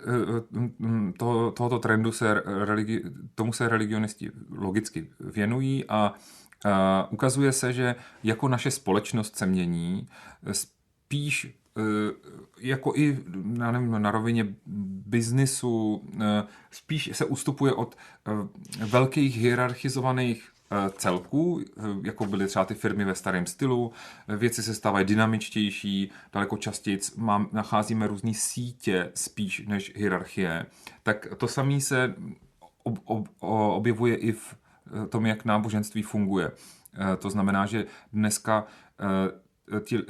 toho, 1.18 1.50
tohoto 1.50 1.78
trendu 1.78 2.12
se 2.12 2.42
religi, 2.44 3.02
tomu 3.34 3.52
se 3.52 3.68
religionisti 3.68 4.30
logicky 4.50 5.08
věnují 5.20 5.84
a, 5.88 6.14
a 6.64 7.08
ukazuje 7.10 7.52
se, 7.52 7.72
že 7.72 7.94
jako 8.24 8.48
naše 8.48 8.70
společnost 8.70 9.36
se 9.36 9.46
mění, 9.46 10.08
spíš 10.52 11.58
Eh, 11.67 11.67
jako 12.60 12.92
i 12.96 13.18
já 13.58 13.70
nevím, 13.70 14.02
na 14.02 14.10
rovině 14.10 14.54
biznisu 15.06 16.02
eh, 16.20 16.44
spíš 16.70 17.10
se 17.12 17.24
ustupuje 17.24 17.72
od 17.72 17.96
eh, 18.26 18.32
velkých 18.84 19.36
hierarchizovaných 19.36 20.48
celků, 20.92 21.60
jako 22.02 22.26
byly 22.26 22.46
třeba 22.46 22.64
ty 22.64 22.74
firmy 22.74 23.04
ve 23.04 23.14
starém 23.14 23.46
stylu, 23.46 23.92
věci 24.28 24.62
se 24.62 24.74
stávají 24.74 25.06
dynamičtější, 25.06 26.10
daleko 26.32 26.56
častěji 26.56 26.98
mám, 27.16 27.48
nacházíme 27.52 28.06
různé 28.06 28.34
sítě 28.34 29.10
spíš 29.14 29.66
než 29.66 29.92
hierarchie, 29.96 30.66
tak 31.02 31.26
to 31.36 31.48
samé 31.48 31.80
se 31.80 32.14
ob, 32.82 32.98
ob, 33.04 33.28
objevuje 33.76 34.16
i 34.16 34.32
v 34.32 34.56
tom, 35.08 35.26
jak 35.26 35.44
náboženství 35.44 36.02
funguje. 36.02 36.50
To 37.18 37.30
znamená, 37.30 37.66
že 37.66 37.86
dneska 38.12 38.66
ti, 39.80 39.98
eh, 39.98 40.02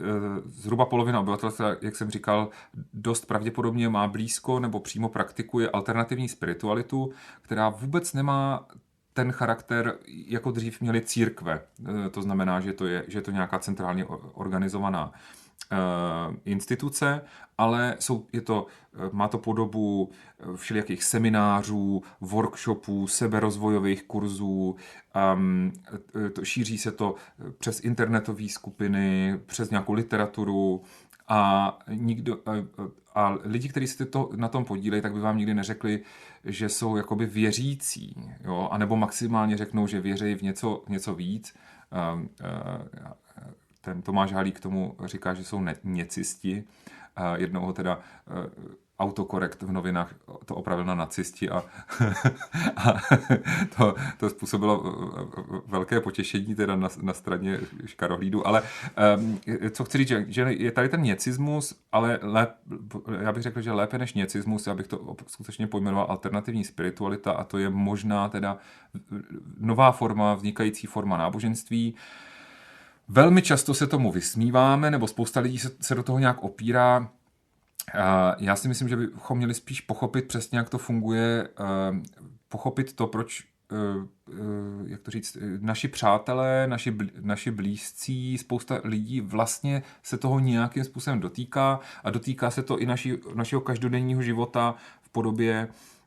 zhruba 0.47 0.87
polovina 0.87 1.21
obyvatelstva, 1.21 1.77
jak 1.81 1.97
jsem 1.97 2.11
říkal, 2.11 2.49
dost 2.95 3.27
pravděpodobně 3.27 3.89
má 3.89 4.09
blízko 4.09 4.61
nebo 4.61 4.81
přímo 4.81 5.09
praktikuje 5.09 5.71
alternativní 5.71 6.29
spiritualitu, 6.29 7.13
která 7.43 7.69
vůbec 7.69 8.13
nemá 8.13 8.67
ten 9.13 9.33
charakter, 9.33 9.99
jako 10.07 10.51
dřív 10.51 10.81
měly 10.81 11.01
církve. 11.01 11.61
Eh, 12.07 12.11
to 12.11 12.23
znamená, 12.23 12.61
že 12.61 12.73
to 12.73 12.87
je, 12.87 13.05
že 13.09 13.19
je 13.19 13.23
to 13.23 13.31
nějaká 13.31 13.59
centrálně 13.59 14.05
organizovaná 14.35 15.13
Eh, 15.13 15.48
instituce, 16.45 17.21
ale 17.59 17.97
jsou, 17.99 18.27
je 18.33 18.41
to, 18.41 18.67
eh, 18.95 18.99
má 19.13 19.29
to 19.29 19.39
podobu 19.39 20.11
eh, 20.11 20.57
všelijakých 20.57 21.05
seminářů, 21.05 22.03
workshopů, 22.21 23.07
seberozvojových 23.07 24.03
kurzů, 24.03 24.77
um, 25.35 25.73
to, 26.33 26.45
šíří 26.45 26.79
se 26.79 26.93
to 26.93 27.15
přes 27.59 27.81
internetové 27.81 28.49
skupiny, 28.49 29.39
přes 29.47 29.71
nějakou 29.71 29.93
literaturu 29.93 30.83
a, 31.29 31.79
nikdo, 31.89 32.39
a, 32.47 32.53
a 33.15 33.39
lidi, 33.45 33.69
kteří 33.69 33.87
se 33.87 34.07
to 34.07 34.31
na 34.37 34.49
tom 34.49 34.65
podílejí, 34.65 35.03
tak 35.03 35.13
by 35.13 35.21
vám 35.21 35.37
nikdy 35.37 35.55
neřekli, 35.55 36.01
že 36.45 36.69
jsou 36.69 36.97
jakoby 36.97 37.27
věřící, 37.27 38.15
jo? 38.45 38.69
anebo 38.73 38.97
maximálně 38.97 39.57
řeknou, 39.57 39.87
že 39.87 40.01
věří 40.01 40.35
v 40.35 40.43
něco, 40.43 40.85
něco 40.89 41.15
víc. 41.15 41.55
Ten 43.89 44.03
Tomáš 44.03 44.33
Halík 44.33 44.61
tomu 44.61 44.97
říká, 45.05 45.35
že 45.35 45.45
jsou 45.45 45.61
ne- 45.61 45.77
něcisti. 45.85 46.65
Jednou 47.37 47.61
ho 47.61 47.73
teda 47.73 47.99
e, 47.99 48.79
autokorekt 48.99 49.63
v 49.63 49.73
novinách 49.73 50.15
to 50.45 50.55
opravil 50.55 50.85
na 50.85 50.95
nacisti 50.95 51.51
a, 51.51 51.65
a 52.77 52.93
to, 53.77 53.95
to 54.17 54.31
způsobilo 54.31 54.83
velké 55.67 56.01
potěšení 56.01 56.55
teda 56.55 56.77
na, 56.77 56.89
na 57.03 57.13
straně 57.13 57.61
škarohlídu, 57.85 58.47
ale 58.47 58.63
um, 59.19 59.41
co 59.71 59.85
chci 59.85 59.99
říct, 59.99 60.09
že, 60.09 60.25
že 60.29 60.43
je 60.43 60.73
tady 60.73 60.89
ten 60.89 61.03
něcismus, 61.03 61.81
ale 61.93 62.19
lép, 62.23 62.51
já 63.21 63.33
bych 63.33 63.43
řekl, 63.43 63.61
že 63.61 63.73
lépe 63.73 63.99
než 63.99 64.15
něcismus, 64.15 64.67
já 64.67 64.75
bych 64.75 64.87
to 64.87 65.17
skutečně 65.27 65.67
pojmenoval 65.67 66.07
alternativní 66.09 66.65
spiritualita 66.65 67.33
a 67.33 67.45
to 67.45 67.59
je 67.59 67.71
možná 67.71 68.29
teda 68.29 68.59
nová 69.59 69.93
forma, 69.93 70.35
vznikající 70.35 70.87
forma 70.87 71.17
náboženství, 71.17 71.93
uh, 71.93 72.28
Velmi 73.09 73.43
často 73.43 73.75
se 73.75 73.87
tomu 73.87 74.13
vysmíváme, 74.13 74.91
nebo 74.91 75.07
spousta 75.07 75.41
lidí 75.41 75.59
se, 75.59 75.71
se 75.81 75.95
do 75.95 76.03
toho 76.03 76.19
nějak 76.19 76.43
opírá. 76.43 77.11
Já 78.39 78.57
si 78.57 78.69
myslím, 78.69 78.89
že 78.89 78.97
bychom 78.97 79.39
měli 79.39 79.55
spíš 79.55 79.81
pochopit 79.81 80.25
přesně, 80.29 80.59
jak 80.59 80.71
to 80.71 80.79
funguje, 80.79 81.49
pochopit 82.49 82.93
to, 82.93 83.07
proč 83.07 83.45
jak 84.87 85.01
to 85.03 85.11
říct, 85.11 85.37
naši 85.61 85.89
přátelé, 85.89 86.67
naši, 86.67 86.97
naši 87.21 87.51
blízcí, 87.51 88.39
spousta 88.39 88.81
lidí 88.85 89.21
vlastně 89.21 89.83
se 90.03 90.19
toho 90.19 90.41
nějakým 90.41 90.85
způsobem 90.85 91.21
dotýká 91.21 91.81
a 92.05 92.11
dotýká 92.11 92.51
se 92.51 92.63
to 92.63 92.79
i 92.79 92.87
naši, 92.87 93.19
našeho 93.35 93.61
každodenního 93.61 94.23
života 94.23 94.75
v 95.03 95.09
podobě 95.09 95.69
Eh, 95.69 95.98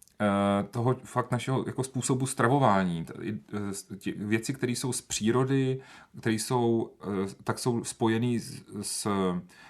toho 0.71 0.95
fakt 1.03 1.31
našeho 1.31 1.63
jako 1.67 1.83
způsobu 1.83 2.25
stravování. 2.25 3.05
Eh, 3.23 4.11
věci, 4.15 4.53
které 4.53 4.71
jsou 4.71 4.93
z 4.93 5.01
přírody, 5.01 5.81
které 6.19 6.35
jsou, 6.35 6.91
eh, 7.03 7.35
tak 7.43 7.59
jsou 7.59 7.83
spojené 7.83 8.39
s, 8.39 8.63
s 8.81 9.07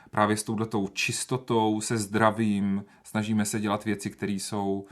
právě 0.10 0.38
s 0.38 0.44
touhletou 0.44 0.88
čistotou, 0.88 1.82
se 1.82 1.98
zdravím. 1.98 2.86
Snažíme 3.04 3.46
se 3.46 3.60
dělat 3.60 3.86
věci, 3.86 4.10
které 4.10 4.32
jsou 4.32 4.86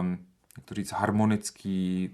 um, 0.00 0.18
jak 0.56 0.66
to 0.66 0.74
říct, 0.74 0.92
harmonický, 0.92 2.10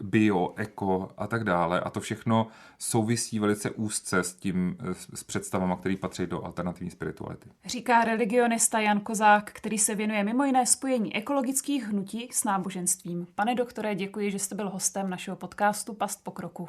bio, 0.00 0.54
eko 0.56 1.10
a 1.16 1.26
tak 1.26 1.44
dále. 1.44 1.80
A 1.80 1.90
to 1.90 2.00
všechno 2.00 2.46
souvisí 2.78 3.38
velice 3.38 3.70
úzce 3.70 4.18
s 4.18 4.34
tím, 4.34 4.76
s 5.14 5.24
představama, 5.24 5.76
které 5.76 5.96
patří 5.96 6.26
do 6.26 6.44
alternativní 6.44 6.90
spirituality. 6.90 7.48
Říká 7.64 8.04
religionista 8.04 8.80
Jan 8.80 9.00
Kozák, 9.00 9.52
který 9.52 9.78
se 9.78 9.94
věnuje 9.94 10.24
mimo 10.24 10.44
jiné 10.44 10.66
spojení 10.66 11.16
ekologických 11.16 11.84
hnutí 11.84 12.28
s 12.32 12.44
náboženstvím. 12.44 13.26
Pane 13.34 13.54
doktore, 13.54 13.94
děkuji, 13.94 14.30
že 14.30 14.38
jste 14.38 14.54
byl 14.54 14.70
hostem 14.70 15.10
našeho 15.10 15.36
podcastu 15.36 15.94
Past 15.94 16.24
pokroku. 16.24 16.68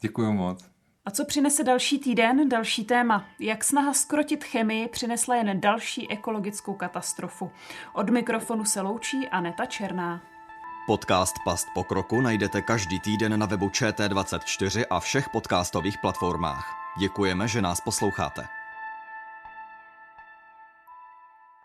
Děkuji 0.00 0.32
moc. 0.32 0.64
A 1.04 1.10
co 1.10 1.24
přinese 1.24 1.64
další 1.64 1.98
týden, 1.98 2.48
další 2.48 2.84
téma? 2.84 3.24
Jak 3.40 3.64
snaha 3.64 3.92
skrotit 3.92 4.44
chemii 4.44 4.88
přinesla 4.88 5.36
jen 5.36 5.60
další 5.60 6.10
ekologickou 6.10 6.74
katastrofu? 6.74 7.50
Od 7.94 8.10
mikrofonu 8.10 8.64
se 8.64 8.80
loučí 8.80 9.28
Aneta 9.28 9.66
Černá. 9.66 10.31
Podcast 10.86 11.38
Past 11.44 11.68
pokroku 11.74 12.20
najdete 12.20 12.62
každý 12.62 13.00
týden 13.00 13.38
na 13.38 13.46
webu 13.46 13.68
ČT24 13.68 14.84
a 14.90 15.00
všech 15.00 15.28
podcastových 15.28 15.98
platformách. 15.98 16.74
Děkujeme, 16.98 17.48
že 17.48 17.62
nás 17.62 17.80
posloucháte. 17.80 18.61